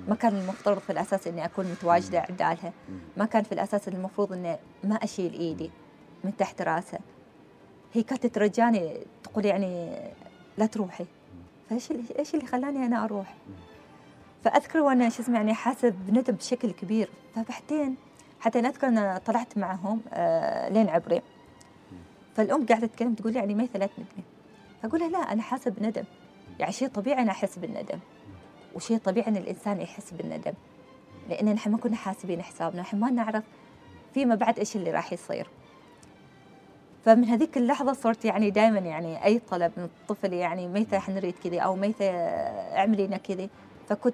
[0.08, 2.74] ما كان المفترض في الأساس إني أكون متواجدة عدالها
[3.18, 5.72] ما كان في الأساس المفروض إني ما أشيل إيدي
[6.24, 7.00] من تحت راسها.
[7.94, 10.00] هي كانت ترجاني تقول يعني
[10.58, 11.06] لا تروحي.
[11.70, 13.36] فايش إيش اللي خلاني أنا أروح؟
[14.44, 17.10] فأذكر وأنا شو اسمه يعني حاسة بندم بشكل كبير.
[17.36, 17.96] فبعدين
[18.40, 21.22] حتى أنا أذكر أنا طلعت معهم آه لين عبري.
[22.36, 24.24] فالأم قاعدة تتكلم تقول يعني ما ثلاث ندمي
[24.84, 26.04] فاقول لها لا أنا حاسة بندم.
[26.60, 28.00] يعني شيء طبيعي أنا أحس بالندم.
[28.76, 30.54] وشيء طبيعي أن الإنسان يحس بالندم.
[31.30, 33.44] لأن نحن ما كنا حاسبين حسابنا نحن ما نعرف
[34.14, 35.48] فيما بعد إيش اللي راح يصير.
[37.06, 41.60] فمن هذيك اللحظة صرت يعني دائما يعني أي طلب من الطفل يعني ميتة حنريد كذي
[41.60, 43.50] أو ميتة اعملي لنا كذي؟
[43.90, 44.14] فكنت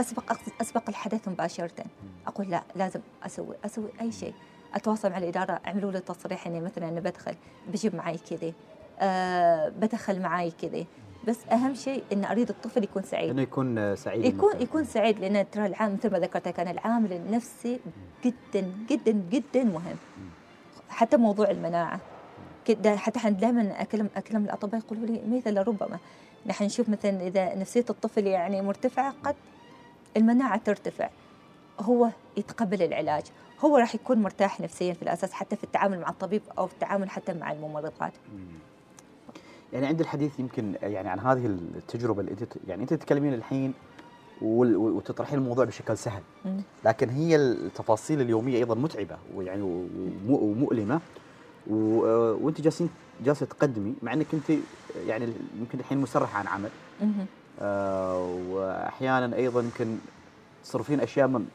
[0.00, 1.84] أسبق أسبق الحدث مباشرة.
[2.26, 4.34] أقول لا لازم أسوي أسوي أي شيء.
[4.74, 7.34] أتواصل مع الإدارة أعملوا لي تصريح إني مثلا أنا بدخل
[7.68, 8.54] بجيب معي كذي.
[9.00, 10.86] أه بدخل معي كذي.
[11.28, 13.30] بس أهم شيء إن أريد الطفل يكون سعيد.
[13.30, 14.62] إنه يكون سعيد يكون مثلاً.
[14.62, 17.80] يكون سعيد لأن ترى العامل مثل ما ذكرت كان العامل النفسي
[18.24, 19.96] جدا جدا جدا مهم.
[20.90, 22.00] حتى موضوع المناعة.
[22.86, 25.98] حتى دائما اكلم أكلم الأطباء يقولوا لي مثل ربما
[26.46, 29.34] نحن نشوف مثلا إذا نفسية الطفل يعني مرتفعة قد
[30.16, 31.08] المناعة ترتفع.
[31.80, 33.22] هو يتقبل العلاج.
[33.64, 37.10] هو راح يكون مرتاح نفسيا في الأساس حتى في التعامل مع الطبيب أو في التعامل
[37.10, 38.12] حتى مع الممرضات.
[39.72, 43.74] يعني عند الحديث يمكن يعني عن هذه التجربة اللي أنت يعني أنت تتكلمين الحين
[44.42, 46.22] وتطرحين الموضوع بشكل سهل.
[46.84, 49.62] لكن هي التفاصيل اليومية أيضا متعبة ويعني
[50.28, 51.00] ومؤلمة.
[51.66, 52.90] وأنت جالسين
[53.24, 54.58] جالسة تقدمي مع إنك أنت
[55.06, 56.70] يعني يمكن الحين مسرحة عن عمل.
[57.60, 59.96] آه واحيانا أيضا يمكن
[60.64, 61.48] تصرفين أشياء من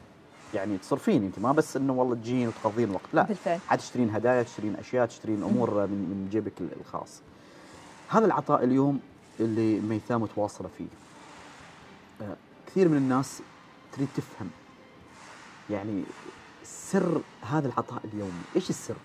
[0.54, 3.22] يعني تصرفين أنت ما بس إنه والله تجين وتقضين وقت لا.
[3.22, 3.58] بالفعل.
[3.70, 7.22] عاد تشترين هدايا تشترين أشياء تشترين أمور من من جيبك الخاص.
[8.08, 9.00] هذا العطاء اليوم
[9.40, 10.86] اللي ميثاء متواصلة فيه.
[12.22, 13.42] آه كثير من الناس
[13.92, 14.50] تريد تفهم.
[15.70, 16.02] يعني
[16.64, 18.96] سر هذا العطاء اليومي إيش السر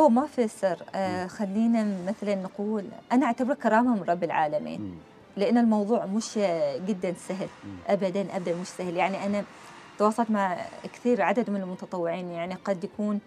[0.00, 0.84] هو ما في سر.
[0.94, 4.80] آه خلينا مثلا نقول أنا أعتبره كرامة من رب العالمين.
[4.80, 4.98] م.
[5.36, 6.38] لأن الموضوع مش
[6.86, 7.48] جدا سهل.
[7.86, 8.96] ابدا ابدا مش سهل.
[8.96, 9.44] يعني أنا
[9.98, 10.56] تواصلت مع
[10.92, 12.28] كثير عدد من المتطوعين.
[12.28, 13.20] يعني قد يكون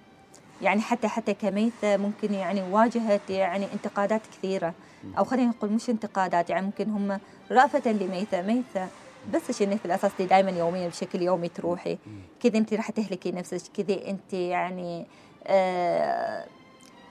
[0.62, 4.74] يعني حتى حتى كميثة ممكن يعني واجهت يعني انتقادات كثيرة.
[5.18, 7.20] أو خلينا نقول مش انتقادات يعني ممكن هم
[7.52, 8.42] رأفة لميثة.
[8.42, 8.88] ميثة
[9.34, 11.98] بس إنك في الأساس دي دائما يوميا بشكل يومي تروحي
[12.40, 15.06] كذا أنت راح تهلكي نفسك كذا أنت يعني
[15.48, 16.46] آه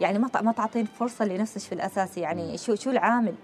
[0.01, 3.35] يعني ما ما تعطين فرصة لنفسك في الأساس يعني شو شو العامل؟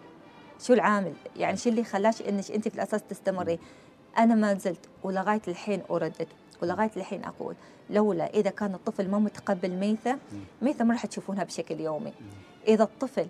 [0.60, 3.58] شو العامل؟ يعني شو اللي خلاش إنك أنت في الأساس تستمري؟
[4.18, 6.26] أنا ما زلت ولغاية الحين أردد
[6.62, 7.54] ولغاية الحين أقول
[7.90, 10.18] لولا إذا كان الطفل ما متقبل ميثه
[10.62, 12.12] ميثه ما راح تشوفونها بشكل يومي.
[12.68, 13.26] إذا الطفل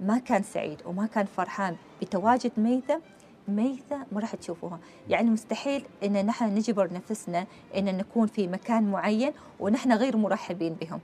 [0.00, 3.00] ما كان سعيد وما كان فرحان بتواجد ميثه
[3.48, 4.78] ميتة ما راح تشوفوها.
[5.08, 11.00] يعني مستحيل إن نحن نجبر نفسنا إن نكون في مكان معين ونحن غير مرحبين بهم.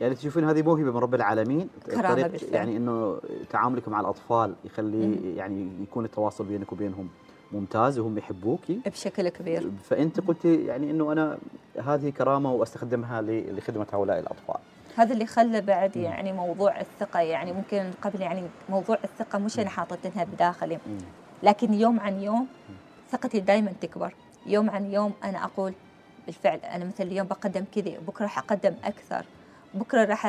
[0.00, 5.36] يعني تشوفين هذه موهبة من رب العالمين؟ كرامة يعني إنه تعاملك مع الأطفال يخلي.
[5.36, 7.08] يعني يكون التواصل بينك وبينهم
[7.52, 8.60] ممتاز وهم يحبوك.
[8.86, 9.70] بشكل كبير.
[9.82, 11.38] فأنت قلتي يعني إنه أنا
[11.84, 14.60] هذه كرامة وأستخدمها لخدمة هؤلاء الأطفال.
[14.96, 19.68] هذا اللي خلى بعد يعني موضوع الثقة يعني ممكن قبل يعني موضوع الثقة مش أنا
[19.68, 20.78] حاطتها بداخلي
[21.42, 22.46] لكن يوم عن يوم
[23.10, 24.14] ثقتي دائما تكبر.
[24.46, 25.72] يوم عن يوم أنا أقول
[26.26, 29.24] بالفعل أنا مثل اليوم بقدم كذا بكرة حقدم أكثر
[29.74, 30.26] بكرة راح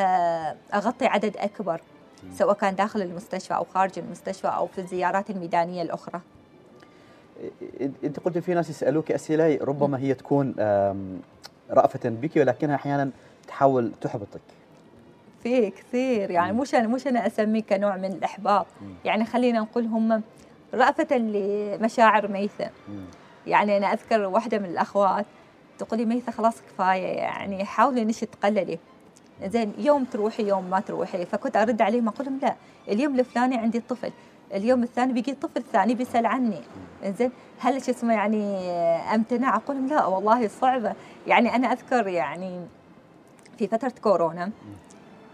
[0.73, 1.81] أغطي عدد أكبر
[2.33, 6.21] سواء كان داخل المستشفى أو خارج المستشفى أو في الزيارات الميدانية الأخرى.
[8.03, 10.55] أنت قلت في ناس يسألوك أسئلة ربما هي تكون
[11.71, 13.11] رأفة بك ولكنها أحيانا
[13.51, 14.41] تحاول تحبطك.
[15.43, 18.65] في كثير يعني مش أنا مش أنا أسميه كنوع من الإحباط.
[19.05, 20.21] يعني خلينا نقول هم
[20.73, 22.69] رأفة لمشاعر ميثة
[23.47, 25.25] يعني أنا أذكر واحدة من الأخوات
[25.77, 28.79] تقولي ميثة خلاص كفاية يعني حاولي إنك تقللي.
[29.45, 31.25] زين يوم تروحي يوم ما تروحي.
[31.25, 32.55] فكنت أرد عليهم أقول لهم لا
[32.87, 34.11] اليوم الفلاني عندي طفل
[34.53, 36.61] اليوم الثاني بيجي طفل ثاني بيسأل عني.
[37.05, 38.57] زين هل شو اسمه يعني
[39.15, 40.93] أمتنع؟ أقول لهم لا والله صعبة.
[41.27, 42.59] يعني أنا أذكر يعني
[43.61, 44.51] في فترة كورونا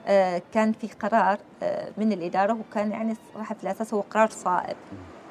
[0.07, 4.75] آه كان في قرار آه من الإدارة وكان يعني صراحة في الأساس هو قرار صائب.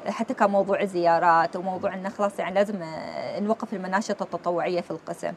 [0.06, 5.32] حتى كان موضوع الزيارات وموضوع انه خلاص يعني لازم آه، نوقف المناشط التطوعية في القسم.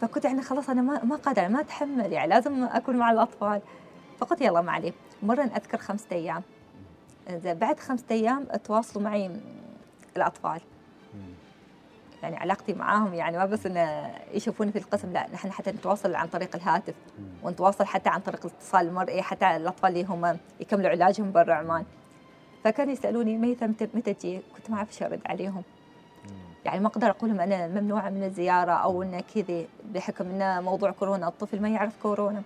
[0.00, 3.60] فكنت يعني خلاص أنا ما ما قادرة ما أتحمل يعني لازم أكون مع الأطفال.
[4.18, 6.42] فقلت يلا ما عليه مرة أذكر خمسة أيام.
[7.44, 9.40] بعد خمسة أيام تواصلوا معي
[10.16, 10.60] الأطفال.
[12.22, 16.26] يعني علاقتي معاهم يعني ما بس انه يشوفوني في القسم لا نحن حتى نتواصل عن
[16.26, 16.94] طريق الهاتف
[17.42, 21.84] ونتواصل حتى عن طريق الاتصال المرئي حتى الأطفال اللي هم يكملوا علاجهم برا عمان.
[22.64, 25.62] فكانوا يسألوني ميثا متى متى تجي؟ كنت ما أعرف إيش أرد عليهم.
[26.64, 30.90] يعني ما أقدر أقول لهم أنا ممنوعة من الزيارة أو انه كذي بحكم انه موضوع
[30.90, 32.42] كورونا الطفل ما يعرف كورونا.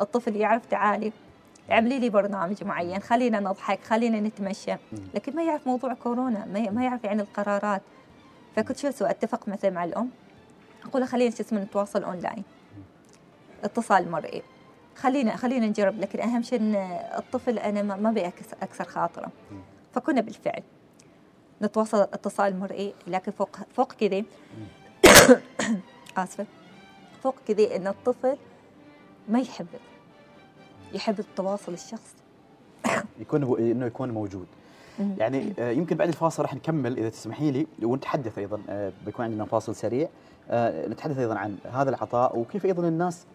[0.00, 1.12] الطفل يعرف تعالي
[1.70, 4.74] اعملي لي برنامج معين خلينا نضحك خلينا نتمشى.
[5.14, 7.82] لكن ما يعرف موضوع كورونا ما يعرف يعني القرارات.
[8.56, 10.10] فكنت شو أسوي؟ أتفق مثلا مع الأم.
[10.84, 12.44] أقول خلينا شو اسمه نتواصل أونلاين.
[13.64, 14.42] اتصال مرئي.
[14.96, 16.74] خلينا خلينا نجرب لكن أهم شيء إن
[17.18, 18.26] الطفل أنا ما أبي
[18.62, 19.30] أكسر خاطره.
[19.94, 20.62] فكنا بالفعل.
[21.62, 24.22] نتواصل اتصال مرئي لكن فوق فوق كذا
[26.16, 26.46] آسفة.
[27.22, 28.36] فوق كذا إن الطفل
[29.28, 29.66] ما يحب
[30.92, 32.14] يحب التواصل الشخصي.
[33.18, 34.46] يكون إنه يكون موجود.
[35.18, 39.44] يعني آه، يمكن بعد الفاصل راح نكمل إذا تسمحي لي ونتحدث أيضا آه، بيكون عندنا
[39.44, 40.08] فاصل سريع.
[40.50, 43.26] آه، نتحدث أيضا عن هذا العطاء وكيف أيضا الناس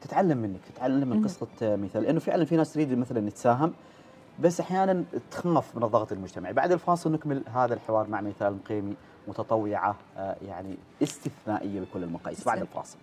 [0.00, 2.02] تتعلم منك تتعلم من قصة مثال.
[2.02, 3.72] لأنه فعلا في ناس تريد مثلا تساهم
[4.40, 6.52] بس أحيانا تخاف من الضغط المجتمعي.
[6.52, 8.94] بعد الفاصل نكمل هذا الحوار مع مثال مقيمي
[9.28, 12.44] متطوعة يعني استثنائية بكل المقاييس.
[12.44, 12.98] بعد الفاصل.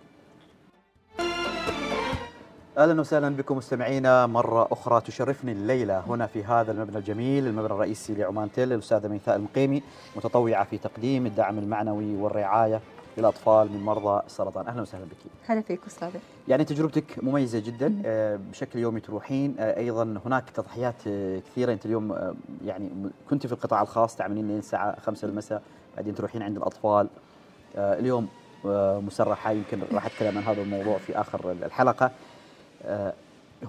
[2.78, 4.26] أهلا وسهلا بكم مستمعينا.
[4.28, 9.36] مرة أخرى تشرفني الليلة هنا في هذا المبنى الجميل المبنى الرئيسي لعمان تل الأستاذة ميثاء
[9.36, 9.84] المقيمي
[10.16, 12.82] متطوعة في تقديم الدعم المعنوي والرعاية
[13.18, 14.68] للأطفال من مرضى السرطان.
[14.68, 15.18] أهلا وسهلا بك.
[15.46, 16.10] هلا فيك أستاذ
[16.48, 18.02] يعني تجربتك مميزة جدا.
[18.06, 19.56] آه، بشكل يومي تروحين.
[19.60, 21.74] آه، أيضا هناك تضحيات آه، كثيرة.
[21.74, 22.34] أنت اليوم
[22.66, 22.90] يعني
[23.30, 25.62] كنت في القطاع الخاص تعملين لين الساعة 5 المساء
[25.96, 27.08] بعدين تروحين عند الأطفال.
[27.76, 28.28] اليوم
[29.06, 29.52] مسرحة.
[29.52, 32.12] يمكن راح أتكلم عن هذا الموضوع في آخر الحلقة.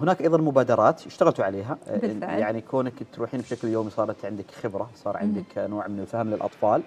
[0.01, 1.77] هناك أيضا مبادرات اشتغلتوا عليها.
[1.87, 2.39] آه، بالفعل.
[2.39, 6.81] يعني كونك تروحين بشكل يومي صارت عندك خبرة صار عندك نوع من الفهم للأطفال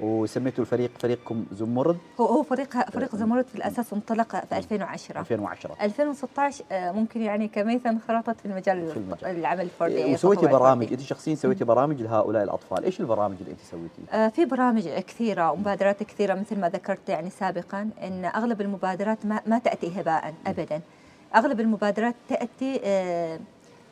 [0.00, 1.98] وسميتوا الفريق فريقكم زمرد.
[2.20, 7.90] هو هو فريق فريق زمرد في الأساس انطلق في 2010 2010 2016 ممكن يعني كميثا
[7.90, 9.38] انخرطت في المجال, في المجال.
[9.38, 10.14] العمل الفردي.
[10.14, 10.92] وسويتي برامج.
[10.92, 12.84] انت شخصيا سويتي برامج لهؤلاء الأطفال.
[12.84, 17.30] إيش البرامج اللي انت سويتيها؟ آه في برامج كثيرة ومبادرات كثيرة مثل ما ذكرت يعني
[17.30, 20.80] سابقا إن أغلب المبادرات ما, ما تأتي هباء ابدا.
[21.34, 23.40] أغلب المبادرات تأتي آه،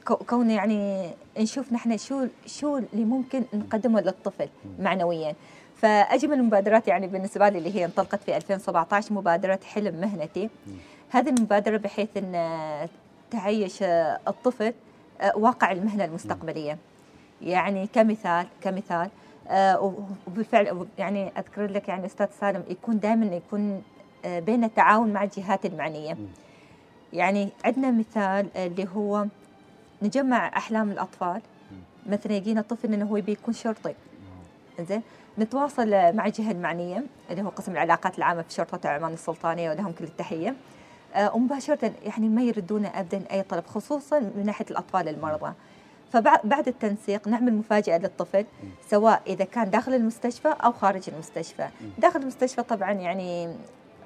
[0.05, 5.35] كون يعني نشوف نحن شو شو اللي ممكن نقدمه للطفل معنويا.
[5.77, 10.51] فأجمل المبادرات يعني بالنسبة لي اللي هي انطلقت في 2017 مبادرة حلم مهنتي.
[11.11, 12.33] هذه المبادرة بحيث إن
[13.31, 13.83] تعيش
[14.29, 14.75] الطفل
[15.21, 16.79] آه، واقع المهنة المستقبلية.
[17.43, 19.09] يعني كمثال كمثال
[19.49, 19.95] آه،
[20.27, 23.83] وبالفعل يعني أذكر لك يعني أستاذ سالم يكون دائما يكون
[24.25, 26.17] بين التعاون مع الجهات المعنية.
[27.13, 29.27] يعني عندنا مثال اللي هو
[30.03, 31.41] نجمع أحلام الأطفال.
[32.07, 33.95] مثلا يجينا طفل إنه هو يبي يكون شرطي.
[34.81, 35.03] زين
[35.39, 40.05] نتواصل مع الجهه المعنية اللي هو قسم العلاقات العامة في شرطة عمان السلطانية ولهم كل
[40.05, 40.55] التحية.
[41.15, 45.53] آه، ومباشره يعني ما يردون ابدا أي طلب خصوصا من ناحية الأطفال المرضى.
[46.13, 48.45] فبعد التنسيق نعمل مفاجأة للطفل
[48.91, 51.69] سواء إذا كان داخل المستشفى أو خارج المستشفى.
[51.99, 53.55] داخل المستشفى طبعا يعني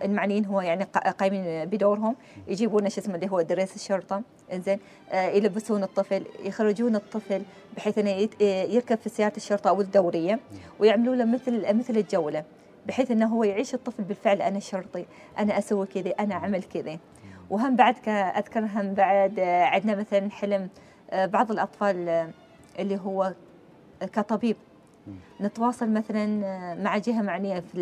[0.05, 0.85] المعنيين هو يعني
[1.19, 2.17] قايمين بدورهم
[2.49, 4.79] يجيبون شو اسمه اللي هو دريس الشرطة إنزين
[5.11, 7.43] آه يلبسون الطفل يخرجون الطفل
[7.77, 10.41] بحيث إنه يركب في سيارة الشرطة أو الدورية
[10.79, 12.45] ويعملوا له مثل مثل الجولة
[12.87, 15.07] بحيث إنه هو يعيش الطفل بالفعل أنا شرطي
[15.39, 16.99] أنا أسوي كذا أنا أعمل كذا
[17.51, 20.69] وهم بعد اذكر هم بعد آه، عندنا مثلا حلم
[21.11, 22.31] آه، بعض الأطفال آه،
[22.79, 23.33] اللي هو
[24.01, 24.57] كطبيب
[25.41, 26.27] نتواصل مثلا
[26.83, 27.79] مع جهة معنية في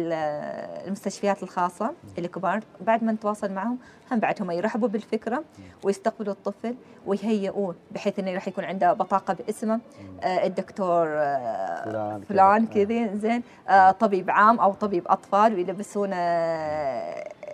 [0.87, 2.61] المستشفيات الخاصة الكبار.
[2.81, 3.79] بعد ما نتواصل معهم
[4.13, 5.45] هم بعد هم يرحبوا بالفكرة
[5.83, 6.75] ويستقبلوا الطفل
[7.07, 9.81] ويهيئوه بحيث إنه راح يكون عنده بطاقة باسمه
[10.23, 13.43] آه، الدكتور آه، فلان, فلان كذا زين.
[13.69, 16.17] آه، طبيب عام أو طبيب أطفال ويلبسونه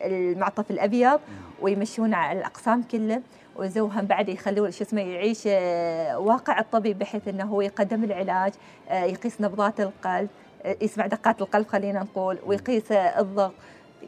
[0.05, 1.21] المعطف الأبيض
[1.61, 3.23] ويمشون على الأقسام كله.
[3.57, 8.53] وزوهم بعد يخلوه شو اسمه يعيش آه، واقع الطبيب بحيث إنه هو يقدم العلاج
[8.89, 10.29] آه، يقيس نبضات القلب
[10.63, 13.53] آه، يسمع دقات القلب خلينا نقول ويقيس الضغط.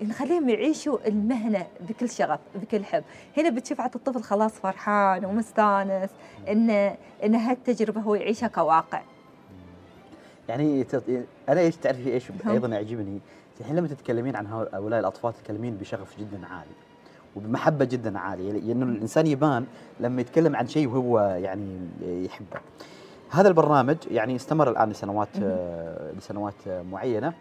[0.02, 3.04] نخليهم يعيشوا المهنة بكل شغف بكل حب.
[3.36, 6.10] هنا بتشوف عاد الطفل خلاص فرحان ومستانس
[6.48, 6.70] إن
[7.24, 9.02] إن هالتجربة هو يعيشها كواقع.
[10.48, 10.86] يعني
[11.48, 13.20] أنا إيش تعرفي إيش؟ أيضا يعجبني
[13.60, 16.91] الحين لما تتكلمين عن هؤلاء الأطفال تتكلمين بشغف جدا عالي.
[17.36, 19.66] وبمحبة جدا عالية لأنه الإنسان يبان
[20.00, 22.60] لما يتكلم عن شيء وهو يعني يحبه.
[23.30, 25.28] هذا البرنامج يعني استمر الآن لسنوات
[26.18, 27.32] لسنوات معينة.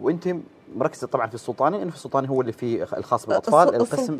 [0.00, 0.36] وأنت
[0.76, 4.18] مركزة طبعا في السلطاني إنه في السلطاني هو اللي فيه الخاص بالأطفال القسم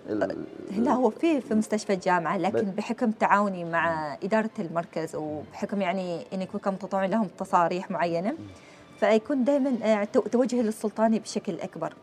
[0.78, 6.68] لا هو في في مستشفى الجامعة لكن بحكم تعاوني مع إدارة المركز وبحكم يعني كنت
[6.68, 8.34] متطوع لهم تصاريح معينة
[9.00, 11.94] فيكون دائما توجه للسلطاني بشكل أكبر.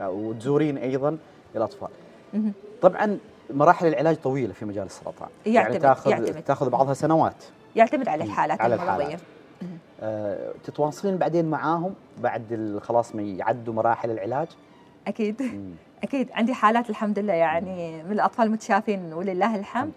[0.00, 1.18] وتزورين أيضا
[1.56, 1.88] الاطفال
[2.34, 2.52] مهم.
[2.82, 3.18] طبعا
[3.50, 6.42] مراحل العلاج طويلة في مجال السرطان يعني يعتمد- تاخذ يعتمد.
[6.42, 7.44] تاخذ بعضها سنوات
[7.76, 9.20] يعتمد على الحالات على المرضيه الحالات.
[10.00, 14.48] آه، تتواصلين بعدين معاهم بعد خلاص ما يعدوا مراحل العلاج
[15.06, 15.70] أكيد مم.
[16.02, 19.92] أكيد عندي حالات الحمد لله يعني من الأطفال المتشافين ولله الحمد.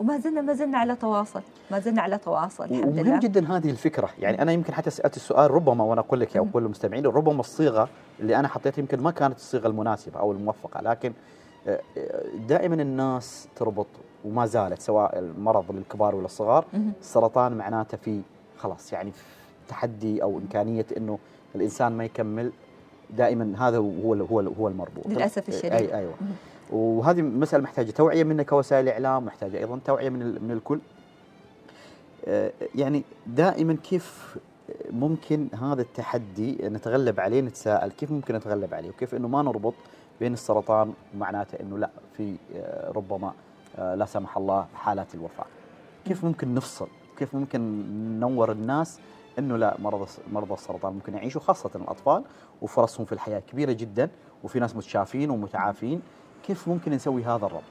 [0.00, 4.10] وما زلنا ما زلنا على تواصل ما زلنا على تواصل الحمد لله جدا هذه الفكرة
[4.18, 6.50] يعني أنا يمكن حتى سألت السؤال ربما وأنا أقول لك يا مم.
[6.50, 7.88] كل المستمعين ربما الصيغة
[8.20, 11.12] اللي أنا حطيتها يمكن ما كانت الصيغة المناسبة أو الموفقة لكن
[11.68, 13.86] آه، آه، دائما الناس تربط
[14.24, 16.92] وما زالت سواء المرض للكبار ولا الصغار مهم.
[17.00, 18.20] السرطان معناته في
[18.58, 19.12] خلاص يعني
[19.68, 21.18] تحدي أو إمكانية إنه
[21.54, 22.52] الإنسان ما يكمل
[23.16, 25.06] دائما هذا هو هو هو المربوط.
[25.06, 25.72] للأسف الشديد.
[25.72, 26.14] اي أيوه.
[26.70, 30.78] وهذه مسألة محتاجة توعية منك كوسائل اعلام محتاجة أيضا توعية من من الكل.
[32.28, 34.36] آه، يعني دائما كيف
[34.90, 39.74] ممكن هذا التحدي نتغلب عليه نتساءل كيف ممكن نتغلب عليه وكيف إنه ما نربط
[40.20, 43.32] بين السرطان ومعناته إنه لا في آه، ربما
[43.78, 45.44] آه، لا سمح الله حالات الوفاة.
[46.04, 46.88] كيف ممكن نفصل؟
[47.18, 47.60] كيف ممكن
[48.16, 48.98] ننور الناس
[49.38, 52.24] إنه لا مرضى مرضى السرطان ممكن يعيشوا خاصة الأطفال
[52.62, 54.10] وفرصهم في الحياة كبيرة جدا
[54.44, 56.02] وفي ناس متشافين ومتعافين
[56.46, 57.62] كيف ممكن نسوي هذا الربط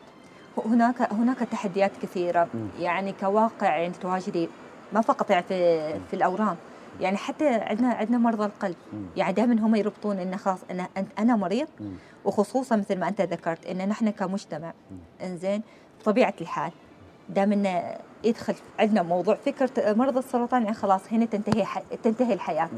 [0.66, 2.48] هناك هناك تحديات كثيرة.
[2.80, 4.50] يعني كواقع يعني تواجدي
[4.94, 6.56] ما فقط يعني في في الأورام
[7.00, 8.76] يعني حتى عندنا عندنا مرضى القلب.
[9.18, 10.88] يعني دائما هم يربطون ان خلاص أنا
[11.20, 11.68] أنا مريض.
[12.26, 14.74] وخصوصا مثل ما أنت ذكرت إن نحن كمجتمع.
[15.24, 15.62] إنزين
[16.00, 16.72] بطبيعه الحال
[17.30, 21.82] دائما يدخل عندنا موضوع فكره مرض السرطان يعني خلاص هنا تنتهي حي...
[22.04, 22.70] تنتهي الحياة.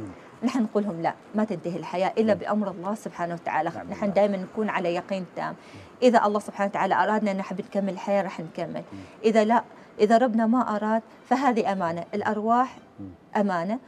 [0.44, 2.40] نحن نقول لهم لا ما تنتهي الحياة إلا مم.
[2.40, 4.14] بأمر الله سبحانه وتعالى نعم نحن.
[4.14, 5.56] دائما نكون على يقين تام
[6.02, 9.00] إذا الله سبحانه وتعالى أرادنا أن نحن نكمل الحياة راح نكمل مم.
[9.24, 9.64] إذا لا
[10.00, 13.10] إذا ربنا ما أراد فهذه أمانة الأرواح مم.
[13.38, 13.80] أمانة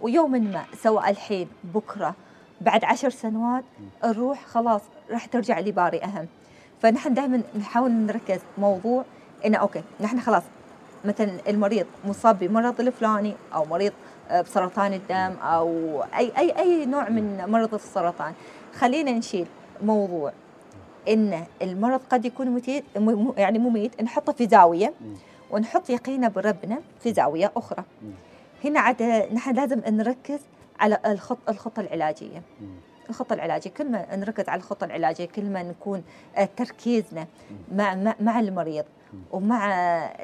[0.00, 2.14] ويوم ما سواء الحين بكرة
[2.60, 3.64] بعد عشر سنوات
[4.04, 6.26] الروح خلاص راح ترجع لباري اهم
[6.80, 9.04] فنحن دائما نحاول نركز موضوع
[9.46, 10.42] إنه أوكي نحن خلاص
[11.04, 13.92] مثلا المريض مصاب بمرض الفلاني أو مريض
[14.30, 15.68] آه، بسرطان الدم أو
[16.02, 18.32] أي أي أي نوع من مرض السرطان
[18.74, 19.46] خلينا نشيل
[19.82, 20.32] موضوع
[21.08, 24.92] إن المرض قد يكون متيت م- م- يعني مميت نحطه في زاوية.
[25.50, 27.84] ونحط يقينا بربنا في زاوية أخرى.
[28.64, 29.02] هنا عاد
[29.32, 30.40] نحن لازم نركز
[30.80, 32.42] على الخط الخطة العلاجية.
[33.10, 36.02] الخطة العلاجية كل ما نركز على الخطة العلاجية كل ما نكون
[36.36, 37.26] آه، تركيزنا
[37.74, 38.84] مع مع, مع المريض
[39.32, 39.68] ومع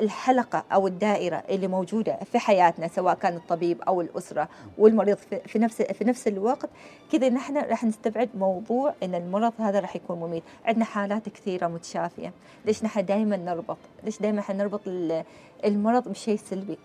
[0.00, 5.58] الحلقة أو الدائرة اللي موجودة في حياتنا سواء كان الطبيب أو الأسرة والمريض في في
[5.58, 6.70] نفس في نفس الوقت
[7.12, 10.42] كذا نحن راح نستبعد موضوع أن المرض هذا راح يكون مميت.
[10.64, 12.32] عندنا حالات كثيرة متشافية.
[12.64, 15.24] ليش نحن دائما نربط؟ ليش دائما نربط ال-
[15.64, 16.78] المرض بشيء سلبي؟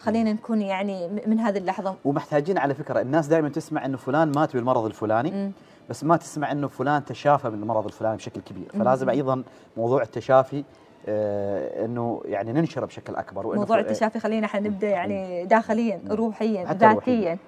[0.00, 1.94] خلينا نكون يعني م- من هذه اللحظة.
[2.04, 5.52] ومحتاجين على فكرة الناس دائما تسمع إنه فلان مات بالمرض الفلاني مم.
[5.90, 8.68] بس ما تسمع إنه فلان تشافى من المرض الفلاني بشكل كبير.
[8.72, 9.42] فلازم أيضا
[9.76, 10.64] موضوع التشافي
[11.08, 16.00] إنه يعني ننشره بشكل أكبر وإنه موضوع التشافي خلينا حنبدا يعني داخليا.
[16.10, 17.38] روحيا ذاتيا.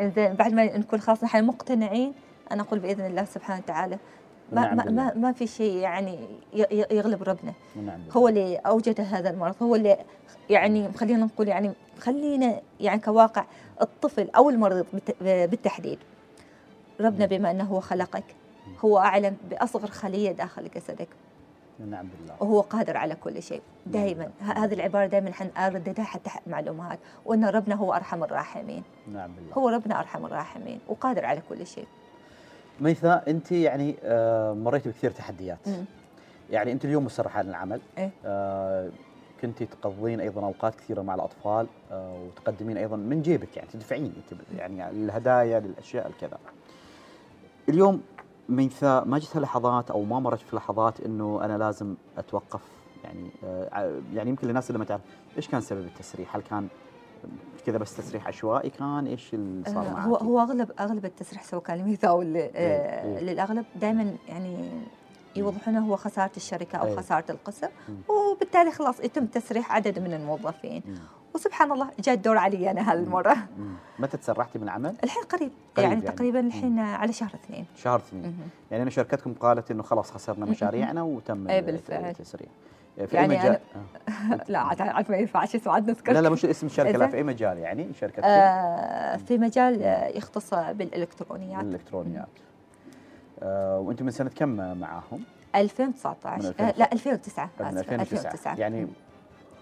[0.00, 2.12] زين بعد ما نكون خلاص نحن مقتنعين
[2.52, 3.98] أنا أقول بإذن الله سبحانه وتعالى
[4.52, 4.84] ما ما.
[4.90, 6.18] ما, ما في شيء يعني
[6.90, 7.52] يغلب ربنا.
[8.16, 9.96] هو اللي اوجد هذا المرض هو اللي
[10.50, 13.44] يعني خلينا نقول يعني خلينا يعني كواقع
[13.82, 15.98] الطفل أو المريض بالت- بالتحديد
[17.00, 18.24] ربنا بما إنه هو خلقك
[18.84, 21.08] هو أعلم بأصغر خلية داخل جسدك
[21.78, 22.34] نعم بالله.
[22.40, 23.60] وهو قادر على كل شيء.
[23.86, 28.82] دائما ه- هذه العبارة دائما حنرددها حتى مع الامهات وأن ربنا هو أرحم الراحمين.
[29.12, 29.54] نعم بالله.
[29.54, 31.86] هو ربنا أرحم الراحمين وقادر على كل شيء.
[32.80, 35.58] ميثا أنت يعني آه مريتي بكثير تحديات.
[35.68, 35.84] مم.
[36.50, 37.80] يعني أنت اليوم مسرحه عن العمل.
[37.98, 38.10] إيه.
[38.26, 38.90] آه
[39.42, 43.56] كنت تقضين أيضا أوقات كثيرة مع الأطفال آه وتقدمين أيضا من جيبك.
[43.56, 44.12] يعني تدفعين.
[44.32, 46.38] أنت يعني الهدايا للأشياء الكذا.
[47.68, 48.02] اليوم
[48.52, 52.60] ميثا ما جتها لحظات أو ما مرت في لحظات إنه أنا لازم أتوقف
[53.04, 55.00] يعني آه يعني يمكن للناس اللي ما تعرف
[55.36, 56.68] إيش كان سبب التسريح؟ هل كان
[57.66, 61.42] كذا بس تسريح عشوائي كان إيش اللي صار آه، معك؟ هو هو اغلب أغلب التسريح
[61.44, 63.20] سواء كان لميثا أو ل- آه، إيه.
[63.20, 64.70] للأغلب دائما يعني
[65.36, 66.96] يوضحون هو خسارة الشركة أو إيه.
[66.96, 67.68] خسارة القسم.
[68.08, 70.82] وبالتالي خلاص يتم تسريح عدد من الموظفين.
[71.34, 73.36] وسبحان الله جاء الدور علي أنا هالمرة.
[73.98, 76.16] متى تسرحتي من العمل؟ الحين قريب, قريب يعني, يعني.
[76.16, 76.40] تقريبا.
[76.40, 77.66] الحين على شهر اثنين.
[77.76, 78.38] شهر اثنين.
[78.70, 81.58] يعني أنا شركتكم قالت إنه خلاص خسرنا مشاريعنا وتم إيه.
[81.90, 82.48] التسريح
[82.96, 83.58] في يعني اي مجال
[84.48, 86.12] لا عاد عاد ما ينفعش اسمه عاد نذكر.
[86.12, 90.08] لا لا مش اسم الشركة لا؟ في أي مجال يعني شركتكم؟ آه في مجال آه،
[90.08, 91.62] يختص بالإلكترونيات.
[91.62, 92.28] الالكترونيات
[93.42, 95.24] آه وانت من سنة كم معاهم؟
[95.54, 98.88] 2019 من آه لا 2009 من آسفة، 2009 يعني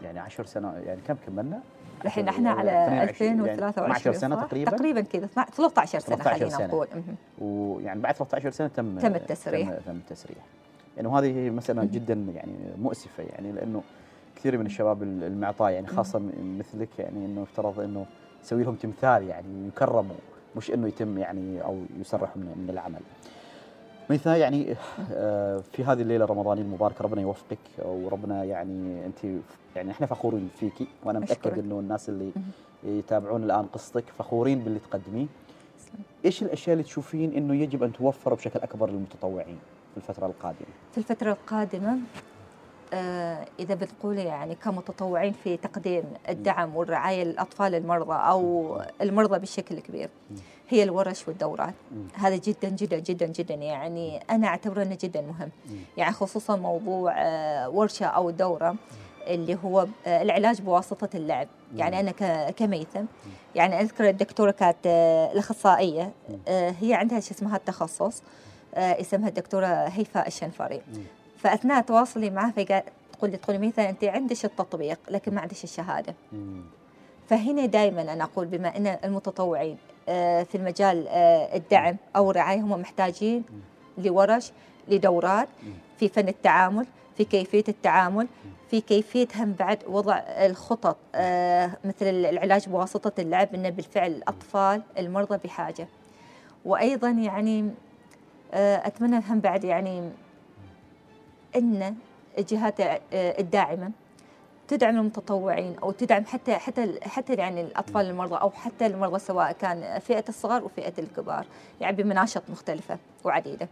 [0.02, 1.60] يعني 10 سنوات يعني كم كملنا؟
[2.04, 6.50] الحين إحنا على 22 يعني 2023 12 سنة صح؟ تقريبا تقريبا كذا 13 سنة 13
[6.50, 6.66] خلينا.
[6.66, 6.88] نقول.
[7.38, 9.68] ويعني بعد 13 سنة تم تم التسريح.
[9.70, 10.38] تم, تم التسريح
[10.96, 13.82] يعني وهذه مسألة جدا يعني مؤسفة يعني لأنه
[14.36, 16.22] كثير من الشباب المعطاء يعني خاصة
[16.58, 18.06] مثلك يعني إنه يفترض إنه
[18.44, 20.16] يسوي لهم تمثال يعني يكرموا
[20.56, 23.00] مش إنه يتم يعني أو يسرحوا من العمل.
[24.10, 24.76] ميثا يعني
[25.12, 29.18] آه، في هذه الليلة الرمضانيه المباركه ربنا يوفقك وربنا يعني انت
[29.76, 31.58] يعني إحنا فخورين فيكي وأنا متأكد.
[31.58, 32.32] إنه الناس اللي
[32.84, 35.26] يتابعون الآن قصتك فخورين باللي تقدميه.
[36.24, 39.58] إيش الأشياء اللي تشوفين إنه يجب أن توفر بشكل أكبر للمتطوعين
[39.90, 41.98] في الفترة القادمة؟ في الفترة القادمة آه،
[43.60, 50.08] إذا بتقول يعني كمتطوعين في تقديم الدعم والرعاية للأطفال المرضى أو المرضى بشكل كبير.
[50.68, 51.74] هي الورش والدورات
[52.14, 53.54] هذا جدا جدا جدا جدا.
[53.54, 55.50] يعني أنا أعتبره أنه جدا مهم.
[55.96, 58.76] يعني خصوصا موضوع آه، ورشة أو دورة
[59.26, 61.48] اللي هو آه، العلاج بواسطة اللعب.
[61.76, 62.10] يعني أنا
[62.50, 63.04] كميثم.
[63.54, 66.12] يعني أذكر الدكتورة كانت آه، الأخصائية.
[66.48, 68.22] آه، هي عندها شو اسمها التخصص.
[68.74, 70.82] آه، اسمها الدكتورة هيفاء الشنفري.
[71.42, 75.64] فأثناء تواصلي معها فقالت تقول لي تقول لي مثلا انت عندك التطبيق لكن ما عندك
[75.64, 76.14] الشهادة.
[76.32, 76.62] مم.
[77.28, 79.76] فهنا دائما أنا أقول بما إن المتطوعين
[80.08, 83.44] آه، في المجال آه، الدعم أو الرعاية هم محتاجين
[83.98, 84.52] لورش
[84.88, 85.48] لدورات
[85.98, 86.86] في فن التعامل
[87.16, 88.26] في كيفية التعامل
[88.70, 95.38] في كيفية هم بعد وضع الخطط آه، مثل العلاج بواسطة اللعب ان بالفعل الأطفال المرضى
[95.44, 95.88] بحاجة.
[96.64, 97.70] وأيضا يعني
[98.52, 100.10] أتمنى هم بعد يعني
[101.56, 101.94] إن
[102.38, 103.90] الجهات آه، الداعمة
[104.68, 109.98] تدعم المتطوعين أو تدعم حتى حتى حتى يعني الأطفال المرضى أو حتى المرضى سواء كان
[109.98, 111.46] فئة الصغار وفئة الكبار
[111.80, 113.68] يعني بمناشط مختلفة وعديدة.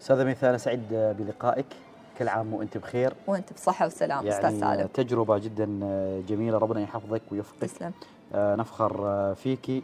[0.00, 1.66] استاذه ميثا أنا سعيد بلقائك.
[2.18, 3.14] كل عام وأنت بخير.
[3.26, 4.86] وأنت بصحة وسلام أستاذ يعني سالم.
[4.94, 5.64] تجربة جدا
[6.28, 7.60] جميلة ربنا يحفظك ويوفقك.
[7.60, 7.92] تسلم.
[8.34, 9.82] آه، نفخر آه، فيكي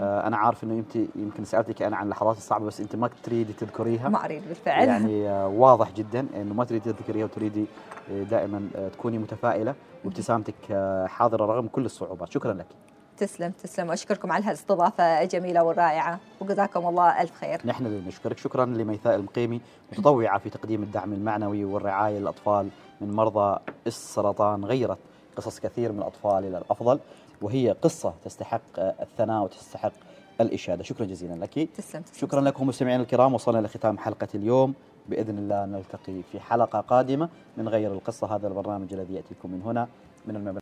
[0.00, 4.08] أنا عارف إنه انت يمكن سألتك أنا عن اللحظات الصعبة بس أنت ما تريدي تذكريها.
[4.08, 4.88] ما أريد بالفعل.
[4.88, 7.64] يعني آه، واضح جدا إنه ما تريدي تذكريها وتريدي
[8.10, 9.74] آه، دائما آه، تكوني متفائلة
[10.04, 12.32] وابتسامتك آه، حاضرة رغم كل الصعوبات.
[12.32, 12.66] شكرا لك.
[13.16, 13.88] تسلم تسلم.
[13.88, 16.18] وأشكركم على هالاستضافة الجميلة والرائعة.
[16.40, 17.60] وجزاكم الله ألف خير.
[17.64, 18.38] نحن اللي نشكرك.
[18.38, 19.60] شكرا لميثاء المقيمي
[19.92, 22.68] متطوعة في تقديم الدعم المعنوي والرعاية للأطفال
[23.00, 24.98] من مرضى السرطان غيرت
[25.36, 27.00] قصص كثير من الأطفال إلى الأفضل.
[27.44, 29.92] وهي قصة تستحق الثناء وتستحق
[30.40, 30.82] الإشادة.
[30.82, 31.54] شكرا جزيلا لك.
[31.54, 32.02] تسلم, تسلم.
[32.20, 33.34] شكرا لكم مستمعينا الكرام.
[33.34, 34.74] وصلنا لختام حلقة اليوم.
[35.08, 38.36] بإذن الله نلتقي في حلقة قادمة من غير القصة.
[38.36, 39.88] هذا البرنامج الذي يأتيكم من هنا
[40.26, 40.52] من المبنى